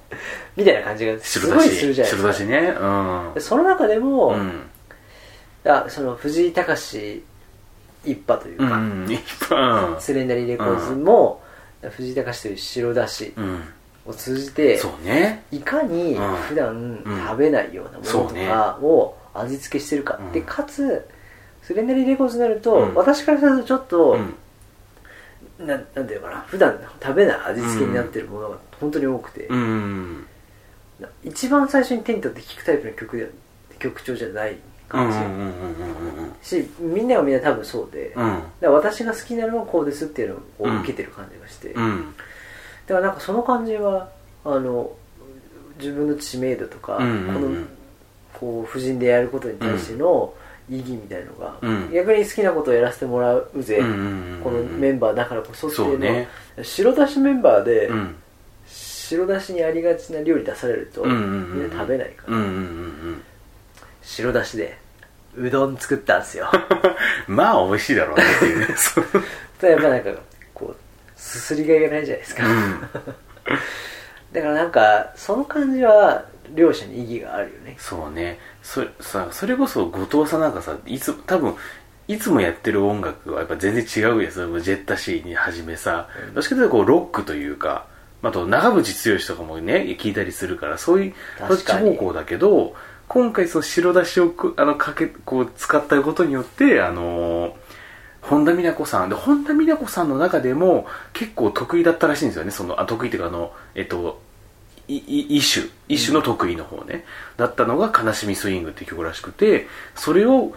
[0.57, 1.77] みたいな感じがすごい白だし。
[1.81, 2.33] するじゃないですか。
[2.33, 2.75] 白だしね。
[2.81, 2.87] う
[3.31, 3.35] ん。
[3.35, 4.63] でその中でも、うん。
[5.65, 7.25] あその藤井隆
[8.05, 11.43] 一派というか、うんいっぱスレンダリーレコーズも、
[11.97, 13.25] 藤井隆という白だし。
[13.27, 13.65] いうん
[14.07, 15.45] を通じて、そうね。
[15.51, 16.35] いかにうん。
[16.37, 20.33] 普段食べないようなものとかを味付けしてるか、うん。
[20.33, 21.09] でかつ
[21.63, 22.95] スレンダリーレコーズになると、うん。
[22.95, 24.19] 私からするとちょっと、
[25.59, 25.67] うん。
[25.67, 30.27] ななんていうのかな普段食べない味付けになってるものが本当に多くて、うん。
[31.25, 33.31] 一番最初に手に取って聴くタイプの曲で
[33.79, 34.57] 曲調じゃない
[34.89, 35.11] 感
[36.43, 42.15] じ、しみんながみんな多分そうで、だから私が好きなのはこうですっていうのを受けてる感じがして、だうん
[42.89, 44.09] からなんかその感じは
[44.45, 44.91] あの
[45.79, 47.67] 自分の知名度とか、この
[48.35, 50.33] こう婦人でやることに対しての
[50.69, 51.93] 意義みたいのが、うん。
[51.93, 53.79] 逆に好きなことをやらせてもらうぜ、
[54.43, 56.29] このメンバーだからこそっていうのね。
[56.63, 58.17] 白だしメンバーで、うん。
[58.67, 62.37] 白だしにありがちな料理出されると、みんな食べないから、
[64.03, 64.79] 白だしで
[65.37, 66.51] うどん作ったんですよ。
[67.27, 68.67] まあ美味しいだろうねっていうね。
[69.63, 70.11] やっぱなんか
[71.23, 72.81] すすりがいがないじゃないですか、うん。
[74.33, 77.77] だからなんかその感じは両者に意義があるよね。
[77.79, 78.39] そうね。
[78.63, 81.55] そさそれこそ後藤さんなんかさいつ多分
[82.09, 87.87] いつもやってる音楽はやっぱ全然違うやつジェッタシーにはじめさ、どっちかというとこうロックというか
[88.23, 91.15] あと長渕剛とかもね聞いたりするからそういう
[91.49, 92.75] そっち方向だけど
[93.07, 97.53] 今回その白だしをくあのかけこう使ったことによってあのー
[98.23, 99.09] 本田美奈子さん。
[99.09, 102.51] で本田美奈子さんの中でも結構得意だったらしいんですよね。
[102.51, 104.21] そのあ得意っていうかあのえっと
[104.89, 105.67] いい一種。
[105.89, 107.05] 一種の得意の方ね、
[107.37, 110.53] だったのが「悲しみスイング」っていう曲らしくてそれを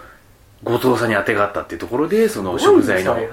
[0.63, 3.29] 後藤さんに当てがあったっていうところでその食材の、うん。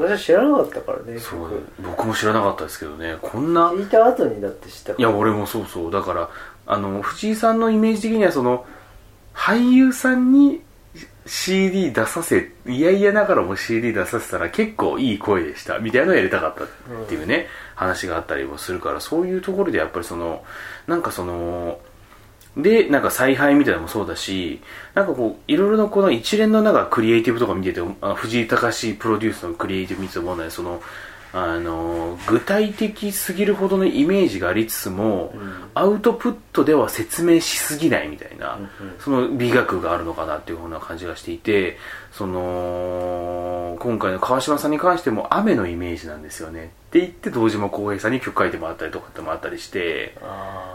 [0.00, 1.50] 私は知らなかったからねそう。
[1.50, 1.62] 曲。
[1.82, 3.16] 僕も知らなかったですけどね。
[3.22, 5.08] こんな聞いた後にだって知ったから。
[5.08, 5.92] いや俺もそうそう。
[5.92, 6.28] だから
[6.66, 8.64] あの藤井さんのイメージ的にはその
[9.34, 10.62] 俳優さんに
[11.26, 15.78] CD 出させいやいやながらも CD 出させたら結構いい声でした。
[15.78, 16.68] みたいなのをやりたかったっ
[17.08, 20.44] ていうね、話があったりもするからそういうところでやっぱりその
[20.86, 21.78] なんかその
[22.56, 24.60] でなんか采配みたいなのもそうだし
[24.94, 30.80] なんかこういろいろなこの一連のなんかクリエイティブとか見ててあの藤井隆プロデュースのクリエイティブ見てて思うのはその
[31.38, 35.34] あの具体的すぎるほどのイメージがありつつも、
[35.74, 38.58] アウトプットでは説明しすぎないみたいな、
[39.00, 41.76] その美学があるのかなっていうふうな感じがしていて
[42.10, 50.16] その今回の川島さんに関しても雨のイメージなんですよねって言って堂島康平さんに曲書いてもらったりとかってもあったりして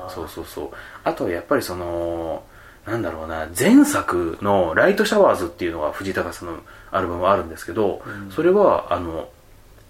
[0.10, 0.69] そうそうそう。
[1.04, 2.43] あとはやっぱりその
[2.86, 6.60] なんだろうな前作の「ライトシャワーズ」っていうのが藤井隆さんの
[6.91, 9.28] アルバムがあるんですけど、それはあの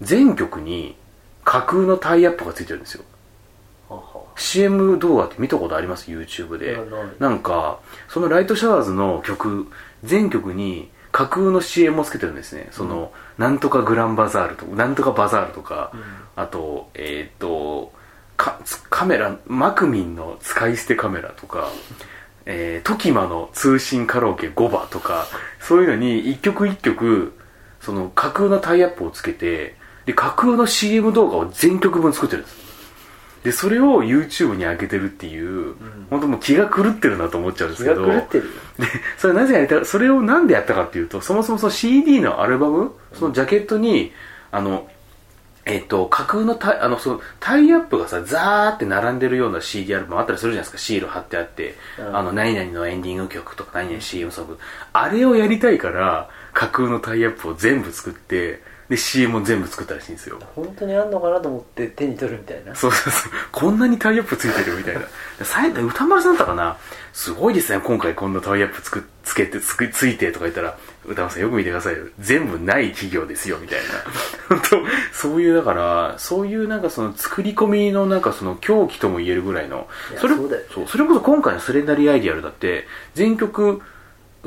[0.02, 0.96] 全曲に
[1.44, 3.04] 架空のタイアップがついてるんですよ。
[4.36, 6.78] CM 動画って見たことあります？YouTube で。
[7.18, 9.68] なんかそのライトシャワーズの曲
[10.02, 12.68] 全曲に架空の CM をつけてるんですね。
[12.70, 15.92] その、なんとかグランバザールとかなんとかバザールとか、
[16.36, 17.92] あとえっ、と
[18.36, 21.68] カメラマクミンの使い捨てカメラとか。
[22.44, 25.26] えー、トキマの通信カラオケ5番とか。
[25.60, 27.38] そういうのに一曲一曲
[27.80, 32.62] その架空のタイアップをつけてで架空の CM 動画を全曲分作ってるんです。
[33.44, 35.74] でそれを YouTube に上げてるっていう、
[36.10, 38.06] 本当もう気が狂ってるなと思っちゃうんです気けど。
[38.06, 38.50] が狂ってるよ。
[38.78, 38.86] で
[39.18, 44.12] それなぜやりたそれをなんでやったかっていうとそもそもその CD のアルバムそのジャケットに
[44.52, 44.88] あの
[45.64, 50.78] えっ、と架空のタイあのそのタイアップがさザーって並んでるような CD アルバムあったりするじゃないですか。
[50.78, 52.16] シール貼ってあって、うん。
[52.16, 54.58] あの何々のエンディング曲とか何々 CM ソング。
[54.92, 63.32] あれをやりたいから架空のタイアップを全部作ってで CM も全部作ったらしいんですよ本当にあんのかなと思って手に取るみたいなそうそうそう。
[63.50, 65.02] こんなにタイアップついてるみたいな。
[65.82, 66.76] 歌丸さんだったかな？
[67.12, 72.06] すごいですね、今回こんなタイアップつくつけてつく、ついてとか言ったら、歌丸さんよく見てくださいよ。
[72.18, 73.80] 全部ない企業ですよ、みたい
[74.48, 74.56] な。
[74.56, 83.80] 本当そういう、だから、そういうなんかその作り込みのなんかその狂気とも言えるぐらいの、それそそれこそ今回のスレンダリーアイディアルだって、全曲、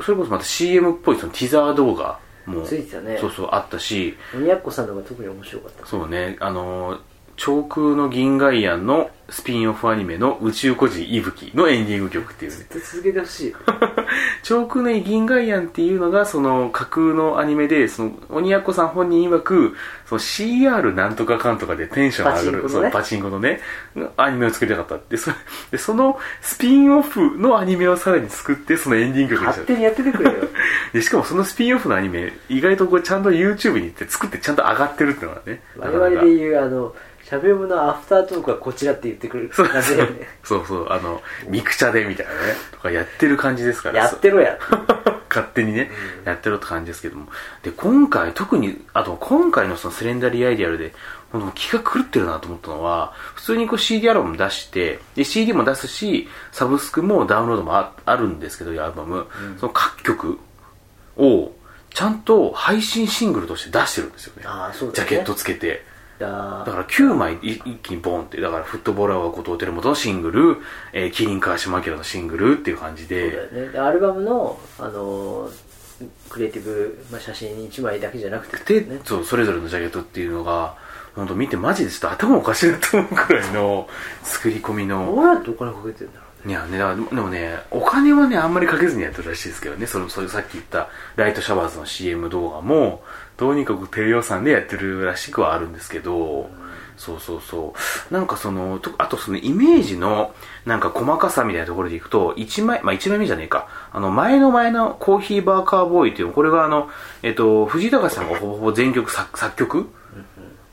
[0.02, 3.18] それこそまた CM っぽいそのティザー動画も、ついてたね。
[3.20, 5.86] そうそうあったし、鬼奴さんのが特に面白かった。
[5.86, 7.00] そうね、あのー、
[7.36, 12.58] 長空の銀河イアンのスピンオフアニメの宇宙孤児息吹のエンディング曲っていうね。
[12.58, 13.58] ずっと続けてほしいよ
[14.44, 19.74] 長空の銀河イアンっていうのがその架空のアニメで、その鬼奴さん本人曰く、
[20.06, 25.16] その CR なんとかかんとかでテンション上がる、パチンコのねそうパチンコのね、アニメを作りたかったって。
[25.16, 25.32] そ
[25.72, 30.36] で、そのスピンオフのアニメをさらに作って、そのエンディング曲にした勝手にやっててくれよ
[30.94, 35.60] でしかもそのスピンオフのアニメ、意外とこうちゃんと YouTube に行って作ってちゃんと上がってるっていうのがね。
[35.76, 36.94] 我々で言うあの
[37.28, 39.50] しゃべむのアフタートークはこちらって言ってくれる。
[39.52, 39.68] そう。
[39.68, 42.38] 感じだよねそうそう、あの、ミクチャでみたいなね、
[42.70, 44.04] とかやってる感じですから。
[44.04, 44.56] やってろや。
[45.28, 45.90] 勝手にね、
[46.24, 47.26] やってるって感じですけども。
[47.64, 50.94] で、今回、特に、あと今回のそのスレンダリーアイディアルで、
[51.56, 59.26] 気が狂ってるなと思ったのは、普通にこう CD アルバム出して、で、CD も出すし、サブスクもダウンロードもああるんですけど、アルバム、
[59.58, 60.38] その各曲
[61.16, 61.52] を、
[61.92, 64.44] ちゃんと配信シングルとして出してるんですよね。
[64.92, 64.92] ね。
[64.94, 65.95] ジャケットつけて。
[66.18, 66.64] だ。
[66.66, 70.56] だから9枚い一気にボンって、だからフットボーラーは後藤輝元のシングル、
[70.92, 73.68] えー、キリン川島明のシングルっていう感じそうだで、よね。
[73.72, 75.66] でアルバムの、あのー
[76.28, 80.76] クリエイティブ、まあ、写真1枚だけじゃなくて、で、ね、そう、それぞれのジャケットっていうのが、
[81.14, 83.88] 本当見てマジでちょっと頭おかしいなと思うくらいの
[84.22, 86.84] 作り込みの、どうやってお金かけてるんだろいやね、で
[87.20, 93.02] もね、お金はね、あんまりかけずにやってるらしいですけどね、その、そういうさっき言ったライトシャワーズの CM 動画も、
[93.36, 96.48] どうにかく低予算でやってるらしくはあるんですけど、
[96.96, 97.74] そうそうそ
[98.10, 98.14] う。
[98.14, 103.68] なんかその、とあとそのイメージの、なんか細かさみたいなところでいくと、1枚、まあ1枚目じゃねえか。
[103.92, 106.88] あの、前の前のコーヒーバーカーボーイっていう、これがあの、
[107.22, 109.90] えっと、藤井隆さんがほぼほぼ全曲作曲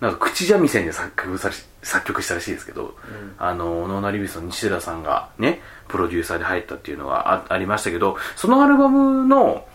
[0.04, 2.94] なんか口三味線で作曲され作曲したらしいですけど、
[3.38, 9.66] あの、ノーナリビスの西寺さんがね、プロデューサーで入ったっていうのがあありましたけど、そのアルバムの、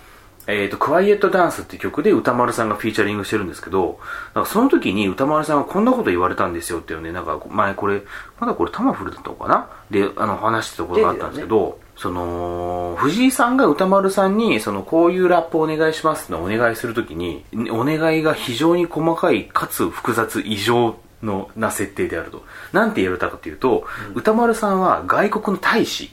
[0.46, 4.00] えっ、と、クワイエットダンスって曲で歌丸さんがフィーチャリングしてるんですけど、
[4.34, 8.02] なんかその時に歌丸さんがこんなこと言われたんですよっていうね、なんか前これ、
[8.38, 9.70] まだこれタマフルだったのかな？
[9.90, 22.44] で、あの、話してたことがあったんですけど、その、藤井さんが歌丸さんに、その、こういうラップお願いしますってお願いするときに、お願いが非常に細かい、かつ複雑、異常のな設定であると。
[22.72, 23.84] なんて言われたかというと、
[24.14, 26.12] 歌丸さんは外国の大使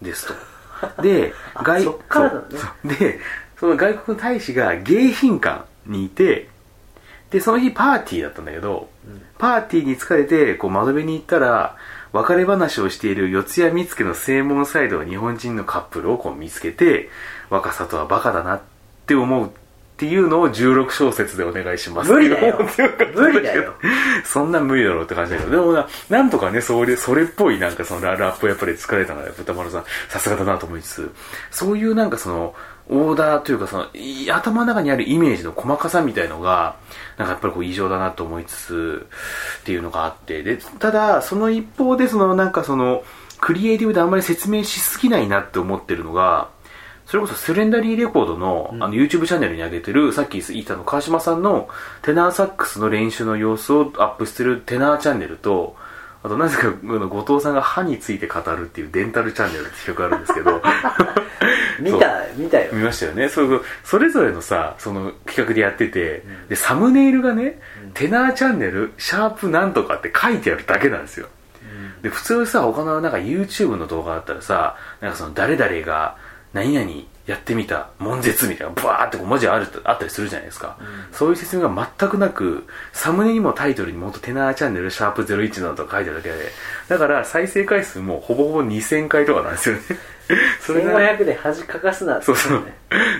[0.00, 0.34] ですと。
[1.02, 1.98] で、外そ
[2.84, 3.20] ねで、
[3.58, 6.48] その外国の大使が迎賓館にいて、
[7.30, 8.88] で、その日パーティーだったんだけど、
[9.38, 11.76] パーティーに疲れて、こう窓辺に行ったら、
[12.14, 17.08] 別れ話をしている四谷見附の正門サイドの日本人のカップルをこう見つけて、
[17.50, 18.60] 若さとはバカだなっ
[19.04, 19.50] て思うっ
[19.96, 22.12] ていうのを16小節でお願いします。
[22.12, 22.60] 無理だよ。
[23.16, 23.74] 無理だよ。
[24.24, 31.10] そんなん無理だろうって感じだけど、でもな、なんとかね、それ、それっぽいなんかそのララップをやっぱり作られたのが、豚丸さん、さすがだなと思いつつ、
[31.50, 32.54] そういうなんかその、
[32.88, 36.76] オーダーというかその、い頭の中にあるイメージの細かさみたいのが、
[37.16, 39.06] なんかやっぱりこう異常だなと思いつつ、
[39.62, 43.04] っていうのがあって、で、ただ、その一方でそのなんかその、
[43.40, 46.48] クリエイティブであんまり説明しすぎないなって思ってるのが、
[47.06, 51.68] それこそスレンダリーレコードの,、あの YouTube チャンネルに上げてる、さっき言ったの川島さんの
[52.02, 55.76] テナーサックスの練習の様子をアップしてるテナーチャンネルと、
[56.24, 60.62] あとなぜか後藤さんが歯について語るっていうデンタルチャンネルって曲あるんですけど、
[61.78, 62.72] 見た見たよ。
[62.72, 63.28] 見ましたよね。
[63.28, 67.60] そうそれぞれのさその企画でやってて、でサムネイルがね、
[67.92, 71.26] テナーチャンネルシャープなんとかって書いてあるだけなんですよ、
[72.00, 76.16] で普通さ他のなんか YouTube の動画だったらさなんかその誰々が
[76.54, 76.90] 何々
[77.26, 80.78] やってみた悶絶みたいなバーってこう文字あるあったりするじゃないですか、
[81.12, 86.36] そういう説明が全くなくサムネにもタイトルにも本当テナーチャンネルシャープ01などと書いてあるだけで
[86.88, 89.82] だから再生回数もほぼほぼ2000回とかなんですよね。
[90.60, 92.74] それが1500で恥かかすなってそうそうね。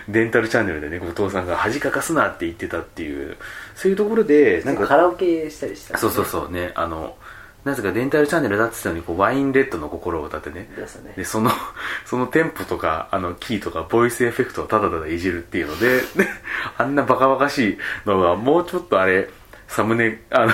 [0.09, 3.37] デンタルチャンネルでね、後藤さんが恥かかすなって言ってたっていう、
[3.75, 3.97] そういう。
[3.97, 6.51] ところで、なんか、カラオケしたりした、そうそうそう。
[6.51, 7.17] ね、あの、
[7.65, 10.69] なぜかデンタルチャンネルだって言ったのにこうワインレッドの心を歌ってね。
[11.03, 11.15] ね。
[11.17, 11.51] でその
[12.05, 16.29] そのテンポとかあのキーとかボイスエフェクトをただただいじるっていうのでで
[16.77, 19.31] あんなバカバカしいのがもうちょっとあれ
[19.67, 20.53] サムネあの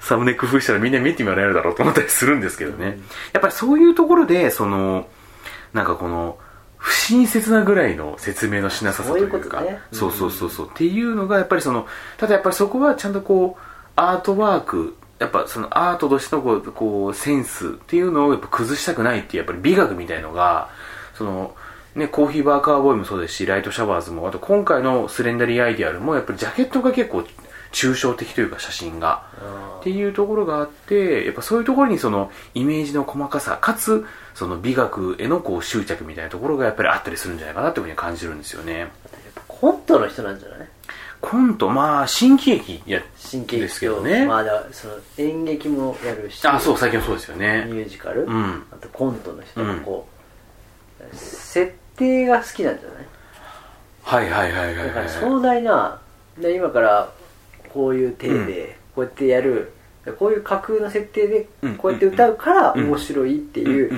[0.00, 2.98] サムネ工夫したらみんな見てもらえるだろうと思ったりするんですけどね、
[3.32, 5.08] やっぱりそういうところでその
[5.74, 6.38] なんかこの
[6.78, 9.58] 不親切なぐらいの説明のしなささというか。
[9.58, 10.68] そういうそうそうそうそう。
[10.68, 13.62] っていうのがやっぱりそのただやっぱりそこはちゃんとこう
[13.96, 20.68] アートワークやっぱそのアートとしてのこうこうセンスっていうのをやっぱ崩したくないっていうやっぱり美学みたいのが
[21.14, 21.54] その
[21.94, 27.24] ね、コーヒーバーカーボーイもそうですし、ライトシャワーズも、あと今回のスレンダリーアイディアルも、やっぱりジャケットが結構
[27.72, 29.22] 抽象的というか写真が。
[29.80, 38.90] っていうところがあって、やっぱそういうところにそのイメージの細かさ、かつその美学へのこう執着みたいなところがやっぱりあったりするんじゃないかなっていうふうに感じるんですよね。
[39.48, 40.68] コントの人なんじゃない？
[41.20, 44.26] コント、まあ、新喜劇や、神経ですけどね。
[44.26, 47.46] まあだその演劇もやるしあ、そう、最近もそうですよミね。
[47.68, 48.62] ュージカル、うん。
[48.70, 50.06] あとコントの人がこ
[51.00, 53.06] う、設定が好きなんじゃない？
[54.02, 54.90] はいはいはいはいだはい。
[54.92, 56.00] から壮大な
[56.38, 57.10] で今から
[57.72, 59.72] こういう体でこうやってやる、
[60.18, 61.74] こういう架空の設定でうん。
[61.76, 62.86] こうやって歌うからうん。
[62.88, 63.92] 面白いっていう。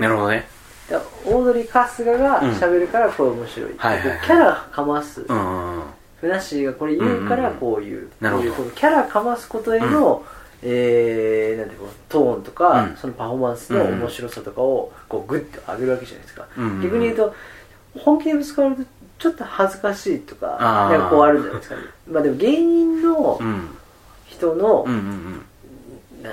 [0.00, 0.46] なるほどね。
[0.90, 4.20] だオードリー・春日が喋るからこれ面白い、はいはいはい。
[4.20, 5.82] キャラかます、うんうんうん。
[6.20, 8.52] ふなっしーがこれ言うからこういう、なるほど。
[8.52, 10.24] こういうこのキャラかますことへの、
[10.62, 12.96] えー、なんていうのトーンとか、うん。
[12.96, 17.34] そのパフォーマンスの面白さとかをこうグッと上げるわけじゃないですか、うん逆に言うと
[17.98, 18.82] 本気でぶつかると
[19.18, 20.46] ちょっと恥ずかしいとか
[20.90, 21.76] なんかこうあるんじゃないですか。
[21.76, 23.68] ねまあでも芸人のうん。
[24.26, 24.86] 人の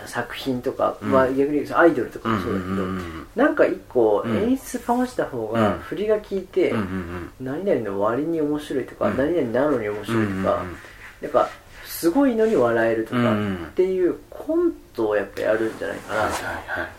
[0.07, 1.11] 作品とか、うん。
[1.11, 2.35] まあ逆に言うとアイドルとかうん。
[2.35, 4.37] もそうだけど、うんうんうんなんか一個うん。
[4.37, 5.53] 演出かました方うん。
[5.53, 9.17] が振りが効いて、うんうん何々の割に面白いとか、うん。
[9.17, 10.05] 何々なのに面うん。
[10.05, 10.77] 白いとか、うん
[11.21, 11.49] なんか
[11.85, 13.55] すごいのに笑えるとかうん。
[13.55, 16.89] っていうコントをやっぱやるんじゃないかな、はいはいはい。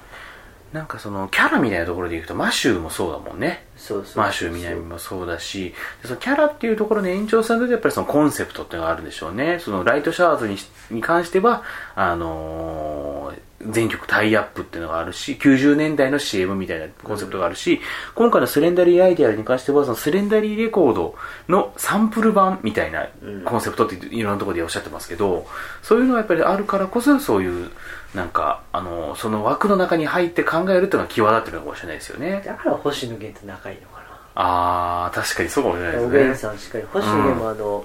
[0.77, 3.65] なんかそのキャラみたいなところでいくとマシューもそうだもんね。
[3.79, 9.59] そうそうマーシュー南もそうだし、でそのキャラっていうところの延長線でやっぱりそのコンセプトっていうのがあるんでしょうね。
[9.59, 11.63] そのライトシャワーズにしに関しては、
[11.95, 17.81] あのー全曲タイアップっていうのがあるし、90年代の CM みたいなコンセプトがあるし、
[18.15, 21.15] 今回のスレンダリーアイデアに関しては、そのスレンダリーレコード
[21.49, 25.47] のサンプル版みたいなうんコンセプトっていろんなところでおっしゃってますけど、
[25.83, 27.71] そういうのがやっぱりあるからこそ、そういう、
[28.15, 32.43] なんか、あのーその枠の中に入って考えるっていうのが際立ってるのかもしれないですよね。
[32.45, 33.97] だから星野源と仲いいのか
[34.39, 36.35] あー、確かにそうかもしれないな、ですおげんね。
[36.35, 37.85] さんしっかり星野源もあの、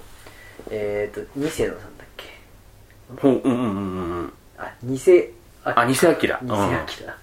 [0.70, 2.26] えっ、ー、と二世野さんだっけ？
[3.22, 4.34] ほう、うんうんうんうん。
[4.58, 5.32] あ二世
[5.64, 6.40] あ、偽アキラ。
[6.42, 7.16] 二世あきら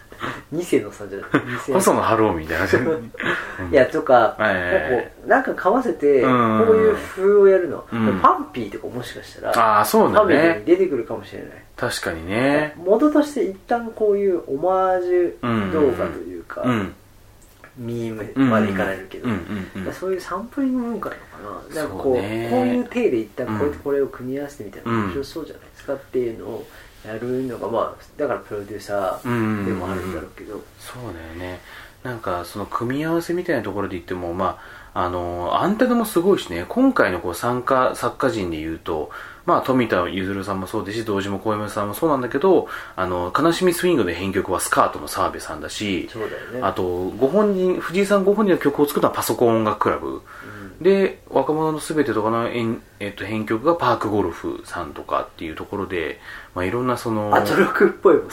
[0.51, 1.31] 二世野さんじゃない。
[1.47, 2.67] 二世細野晴臣みたいな。
[3.71, 5.13] いやとか、はいはいはい。
[5.27, 6.65] なんかかかませて、うん。
[6.67, 8.19] こういう風をやるの、うん。
[8.21, 10.63] パンピーとかもしかしたらああ、そうだファミリーにね。
[10.65, 12.75] 出てくるかもしれない確かにね。
[12.77, 16.95] 元として一旦こういうオマージュ動画というか、うん。
[17.77, 19.93] ミームまでいかないけど、うんうんうん。
[19.93, 26.67] そういうサンプリング文化なのかななんかこうねこういう体で一旦こうやってうんこれを組み合わせてみたいなうん面白そうじゃないですかっていうのを
[27.07, 31.61] やるのがまあだからプロデューサーでもあるんだろうけど、そうだよね。
[32.03, 34.61] なんか、その組み合わせみたいなところで言っても、ま
[34.95, 39.11] あ、あの、アンテナもすごいしね、今回のこう参加作家陣で言うと、
[39.49, 46.61] まあ、富田ゆずるさんもそうですし、堂島小山さんもそうなんだけど、あの、悲しみスイングの編曲はスカートの澤部さんだし、そうだよね。
[46.61, 50.21] あと、ご本人、藤井さんご本人の曲を作ったのはパソコン音楽クラブ。
[50.83, 56.21] で、若者のすべてとかのえん、えっと、編曲がパークゴルフさんとかっていうところで、
[56.55, 58.29] まあ、いろんなその、アトロクっぽいもん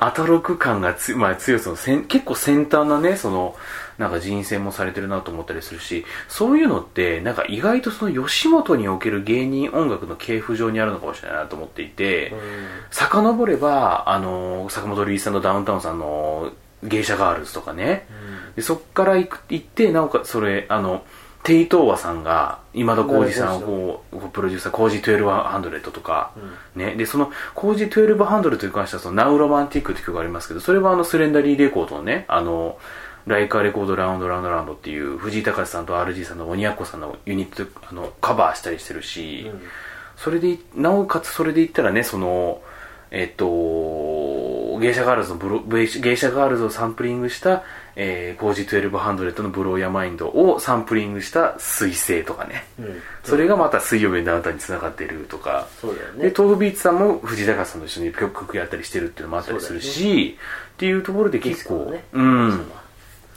[0.00, 3.54] アトロク感がつ、まあ、強いそのせん結構先端なねその
[3.98, 12.32] なんか人選もされてるなと思ったりするしそういうのってなんか意外とその吉本における芸人音楽の系譜上にあるのかもしれないなと思っていて、
[12.90, 16.52] 遡ればあの坂本龍一さんとダウンタウンさんの
[16.84, 18.06] 芸者ガールズとかね、
[18.54, 21.04] でそっから行く行ってなおかつそれあの
[21.42, 26.32] テイトーワさんが今田耕司さんをこうプロデューサー工事1200とか、
[26.74, 32.78] ね、でその KOJI1200に関してはそのナウ・ロマンティックって曲がありますけどそれはあの SLENDERIE RECORD のねあの
[33.28, 39.50] Like a Record round round round っていう藤井隆さんと RG さんの鬼奴さんのユニットであのカバーしたりしてるし、
[40.16, 42.62] それでいなおかつそれで言ったらねその
[43.10, 47.64] えっと Geisha Girls のブロ Geisha Girls をサンプリングした、
[47.96, 53.02] えー、 KOJI1200の Blow Ya Mind をサンプリングした水星とかね、うん。
[53.24, 56.30] それがまた水曜日のダウンタウンに繋がってるとか、そうだよね。
[56.30, 60.38] で、 tofubeats さんも藤井隆さんと一緒に曲曲やったりしてるっていうのもあったりするし、
[60.74, 62.04] っていうところで結構、ね。
[62.12, 62.70] うん。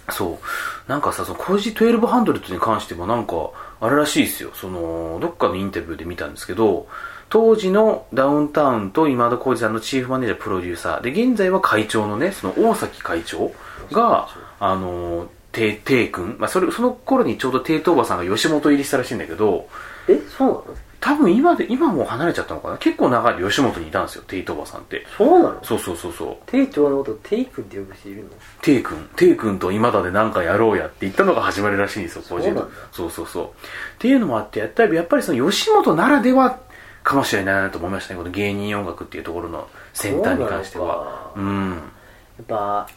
[0.10, 0.40] そ
[0.88, 0.90] う。
[0.90, 4.52] なんかさ、その、コージ1200に関してもなんか、あれらしいですよ。
[4.54, 6.88] その、どっかのインタビューで見たんですけど、
[7.32, 11.02] 当時のダウンタウンと今田耕司さんのチーフマネージャープロデューサー。
[11.02, 13.54] で現在は会長のねその大崎会長
[13.90, 14.28] が
[14.60, 19.70] あのテテイ君、まあ、それその頃にちょうどテイトーバさんが吉本入りしたらしいんだけど。
[20.10, 20.66] えそうなの？
[21.02, 22.78] 多分今で今もう離れちゃったのかな？
[22.78, 25.06] 結構長い間吉本にいたんですよテイトーバさんって。
[25.18, 25.64] そうなの？
[25.64, 26.50] そうそうそうそう。
[26.50, 28.30] テイ長のことテイ君って呼ぶ人いるの？
[28.62, 33.46] テイ君、テイ君と今田で何かやろうやって言ったのが始まりらしいんですよ、個人そうなんだそうそうそう。
[33.46, 33.50] っ
[33.98, 36.60] ていうのもあって、やったらやっぱりその吉本ならでは
[37.04, 41.34] かもしれないなと思いましたね、この芸人音楽っていうところの先端に関しては。
[41.36, 41.72] うん。
[41.72, 42.88] やっぱ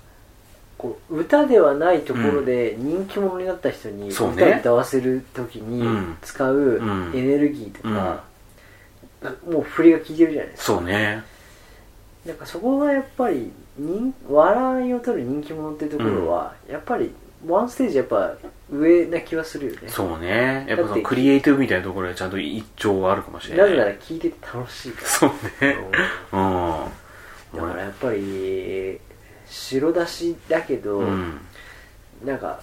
[0.84, 6.18] こう歌ではないところで人気者になった人に歌を歌わせる時にうん。
[6.20, 7.12] 使ううん。
[7.14, 8.24] エネルギーとか、
[9.50, 10.64] もう振りが効いてるじゃないですか。
[10.64, 11.22] そうね。
[12.26, 17.10] なんかそこがやっぱり人笑いを取る人気者っていうところは、やっぱり
[17.46, 18.34] ワンステージやっぱ
[18.70, 19.88] 上な気はするよね。
[19.88, 20.66] そうね。
[20.68, 23.62] やっぱそのクリエイティブみたいなところでちゃんと一丁はあるかもしれな。
[23.64, 25.30] ないぜなら聞いてて楽しいかそう
[25.62, 25.78] ね。
[26.32, 27.58] うん。
[27.58, 29.00] だからやっぱり
[29.54, 31.40] 白出しだけど、うん。
[32.24, 32.60] なんか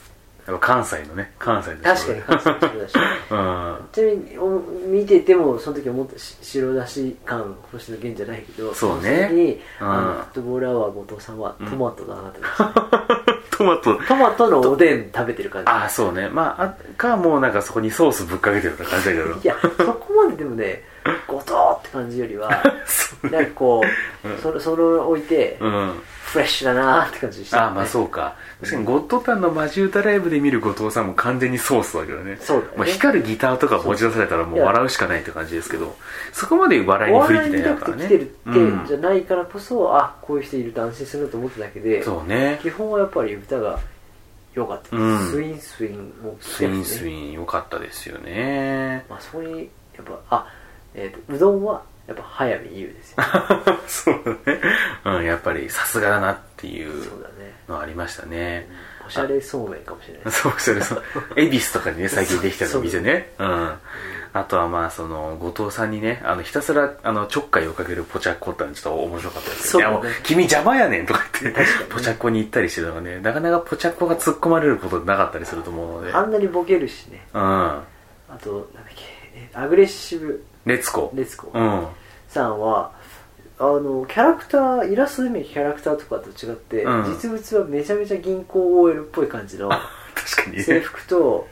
[0.60, 2.96] 関西のね、関西の確かに関西の白出し
[3.32, 3.78] うん。
[3.92, 4.50] ちなみにお
[4.88, 16.28] 見ててもその時思ったし白出し感星野源じゃないけどそうねに、うんあのフットボールアワー後藤さんはトマトだなって思いました、 トマト、トマトのおでん食べてる感じああ、そうね。
[16.30, 19.26] まあ、あか、もうなんかそこにソースぶっかけてるような感じだけど。
[19.36, 20.84] いやそこまででもね
[21.28, 22.49] 後藤って感じよりは
[23.32, 23.84] なんかこ
[24.24, 26.02] う、それそれを置いて、うん。
[26.32, 28.36] フレッシュだなって感じでした、ね、ああまあそうか。
[28.62, 32.38] 確かにゴッドタンのマジ歌ライブで見る後藤さんも完全にソースだけどね。
[32.39, 32.78] そうだよね。
[32.78, 35.93] まあ、光るギターとか持ち出されたらもう笑うしかないって感じですけど
[36.32, 42.60] そこまで笑いにお振り切ってないからね来てるって、うんじゃないからこそあこういう人いると安心すると思っただけでそうね。
[42.62, 43.80] 基本はやっぱり歌が
[44.54, 45.32] 良かったです、うん。
[45.32, 49.06] スインスインもスインスインイン良かったですよね。
[49.10, 50.61] まあそこにやっぱあ
[50.96, 53.18] えっ、とうどんはやっぱ早見優ですよ。
[53.88, 54.62] そうだね。
[55.06, 58.68] うんやっぱりさすがだなっていうそうだねのありましたね。
[59.06, 60.24] おしゃれそうめんかもしれない。
[60.32, 61.04] そうそれそう。
[61.36, 63.34] 恵比寿とかにね 最近できたの店ね。
[63.39, 63.74] うん。
[64.34, 69.96] あとはまあその後藤さんにねあのひたすらあのちょっかいをかけるポチャッコってのはちょっと面白かったですよね。
[69.96, 70.16] そうだね。
[70.24, 76.14] 君邪魔やねんとか言ってポチャッコに行ったりしてたのがねなかなかポチャッコが突っ込まれることなかったりすると思うので。
[76.14, 77.26] あんなにボケるしね。
[77.34, 77.42] うん。
[77.42, 77.84] あ
[78.42, 79.04] となんだっけ
[79.36, 81.88] えアグレッシブレツコレツコうん。
[82.30, 82.91] さんは
[83.59, 87.03] あのキャラクターイラストで見るキャラクターとかと違って、うん。
[87.05, 89.70] 実物はめちゃめちゃ銀行 OL っぽい感じの
[90.16, 91.47] 確かに制ね服と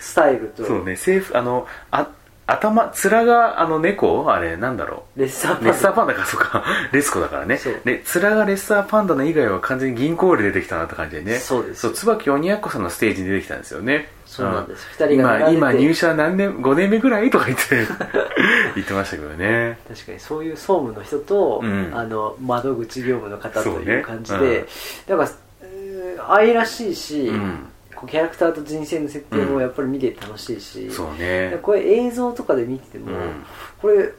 [0.00, 2.08] スタイルとそうね制服あのあ
[2.48, 4.30] 頭面があの猫？
[4.30, 5.20] あれなんだろう？
[5.20, 6.64] レッサーパンレッサーパンダか、そうか。
[6.92, 7.58] レスコだからね。
[7.58, 7.80] そう。
[7.84, 11.38] で、面がレッサーパンダの以外は完全に銀行より出てきたなって感じでね。
[11.40, 11.80] そうです。
[11.80, 14.08] そう、椿鬼奴さんのステージに出てきたんですよね。
[14.26, 14.86] そうなんです。
[15.00, 15.08] うん。
[15.08, 17.86] 二人が今、今入社何年、5年目ぐらいとか言って、
[18.74, 19.78] 言ってましたけどね。
[19.88, 21.90] 確かにそういう総務の人と、うん。
[21.94, 24.38] あの窓口業務の方という感じで、
[25.08, 25.18] うん。
[25.18, 25.32] だか
[26.18, 27.66] ら愛らしいし、うん。
[27.94, 31.58] こうキャラクターと人生の設定もやっぱり見てて楽しいし、そうね。
[31.62, 33.44] これ映像とかで見てても、うん。
[33.80, 34.12] これ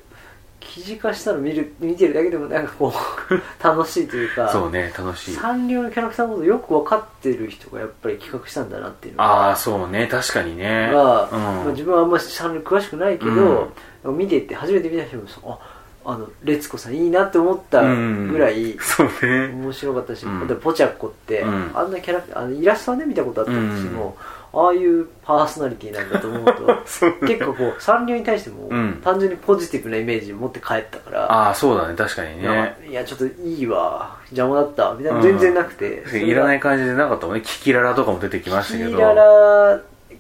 [0.60, 2.92] 記事化したの見る見てるだけでもなんかこ
[3.30, 3.34] う
[3.64, 5.32] 楽しいというかそうね、楽しい。
[5.32, 10.92] サンリオのキャラクターのことよく分かってる人がやっぱり企画したんだなっていうのああ、がそうね、確かにね。
[10.94, 13.72] が、うんまあ、自分はあんまりサンリオ詳しくないけど、
[14.06, 15.60] 見てて初めて見た人もそうあ
[16.06, 19.50] あのレツコさんいいなって思ったぐらい、そうね。
[19.54, 24.16] 面白かったし、うんポチャッコって、うんあんなキャラあのイラストはね見たことあったとしても、
[24.54, 26.76] ああいうパーソナリティなんだと思うと
[27.28, 32.78] 結構こうサンリオに対しても、うん単純にポジティブなイメージを持って帰ったからああ、そうだね、確かにね。
[32.90, 37.42] いやちょっといいわ邪魔だったみたいな、うん全然なくていらない感じでなかったもんね。
[37.42, 38.92] キキララとかも出てきましたけど。
[38.96, 39.80] キララ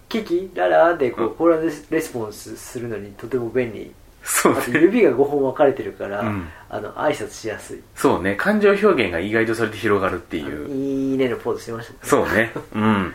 [0.10, 3.92] キキララでこう、うんコーラレスポンスするのにとても便利
[4.24, 4.60] そうね。
[4.74, 10.70] 指が5本分かれてるから、うんあの挨拶しやすいそうね、感情表現が意外とそれで広がるっていう。
[10.70, 12.52] いいねのポーズしてましたねそうね。
[12.76, 13.14] うん。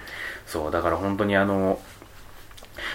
[0.53, 1.80] そう、だから本当にあの、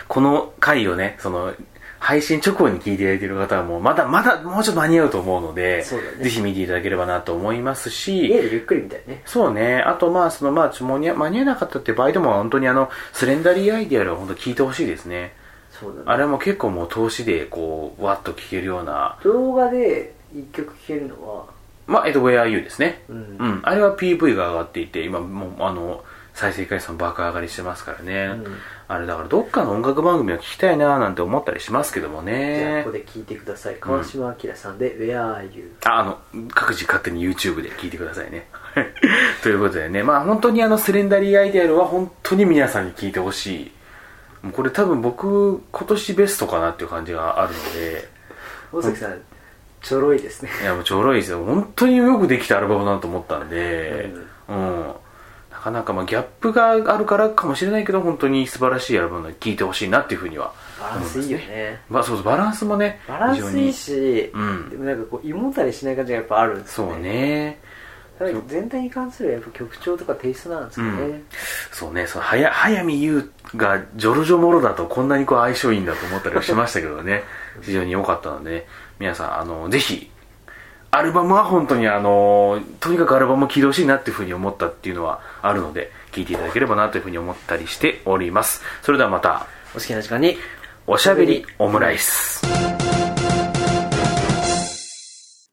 [0.07, 1.53] この回をね、その、
[1.99, 5.83] 配信直後に聞いていただいている方はもう、まだまだもうちょっと間に合うと思うので、
[6.17, 9.77] ねぜひ見ていただければなと思いますし、家でゆっくりみたいねそうね。
[9.77, 15.33] あと、まあ、その、まあ、ちょ間に合間に合わなかったって場合でも、本当にあの、スレンダリーアイデアルは本当聞いてほしいですね。
[15.71, 21.45] そうだねあれも結構もう投資で、こう、わっと聞けるような、動画で一曲聴けるのは
[21.87, 23.01] まあ、えっと、Where Are You ですね。
[23.09, 23.59] うんうん。
[23.63, 26.03] あれは PV が上がっていて、今もう、あの、
[26.37, 28.43] 再生回数も爆上がりしてますからね。
[28.45, 28.57] うん。
[28.87, 32.95] あれだからどっかの音楽番組を聞きたいななんて思ったりしますけどもじゃあねここ。
[32.95, 33.77] で聴いてください。
[33.79, 36.19] 川島明さんで「Where Are You あ、あの、
[36.49, 38.47] 各自勝手に YouTube で聞いてくださいね。
[39.41, 43.71] ということでね、まあ本当にあのスレンダリーアイデアルは本当に皆さんに聞いてほしい。
[44.43, 48.07] もうこれ多分僕、今年ベストかなっていう感じがあるので、
[48.71, 49.19] 大崎さん
[49.81, 50.51] ちょろいですね。
[50.61, 51.43] いやもうちょろいですよ。
[51.43, 54.11] 本当によくできたアルバムだなと思ったんで。
[54.47, 54.93] うん、な
[55.67, 61.81] かなかまあギャップがあるからかもしれないけど本当に素晴らしいアルバムで聴いてほしいなっていうふうにはバランスいいよね。
[61.89, 64.69] まあそうそうバランスもねバランスいい非し、うん。
[64.69, 67.59] でもなんかこう胃もたれしない感じがやっぱあるんですよ常にそうね。
[68.47, 71.23] 全体に関するやっぱ曲調とかテイストなんですかね、うん。
[71.71, 72.07] そうね。
[72.07, 77.23] その早早見優がジョルジョモロだとこんなにこう相性いいんだと思ったりはしましたけどね。
[77.61, 78.67] 非常に良かったので、ね、
[78.99, 80.09] 皆さんあのぜひ
[80.91, 88.61] アルバムは本当にあのとにかくアルバムを聴いてほしいなっていうふうに思ったっていうのはあるので聴いていただければなというふうに思ったりしております。
[88.81, 89.47] それではまた。
[89.75, 90.37] お好きな時間に。
[90.87, 92.41] おしゃべりオムライス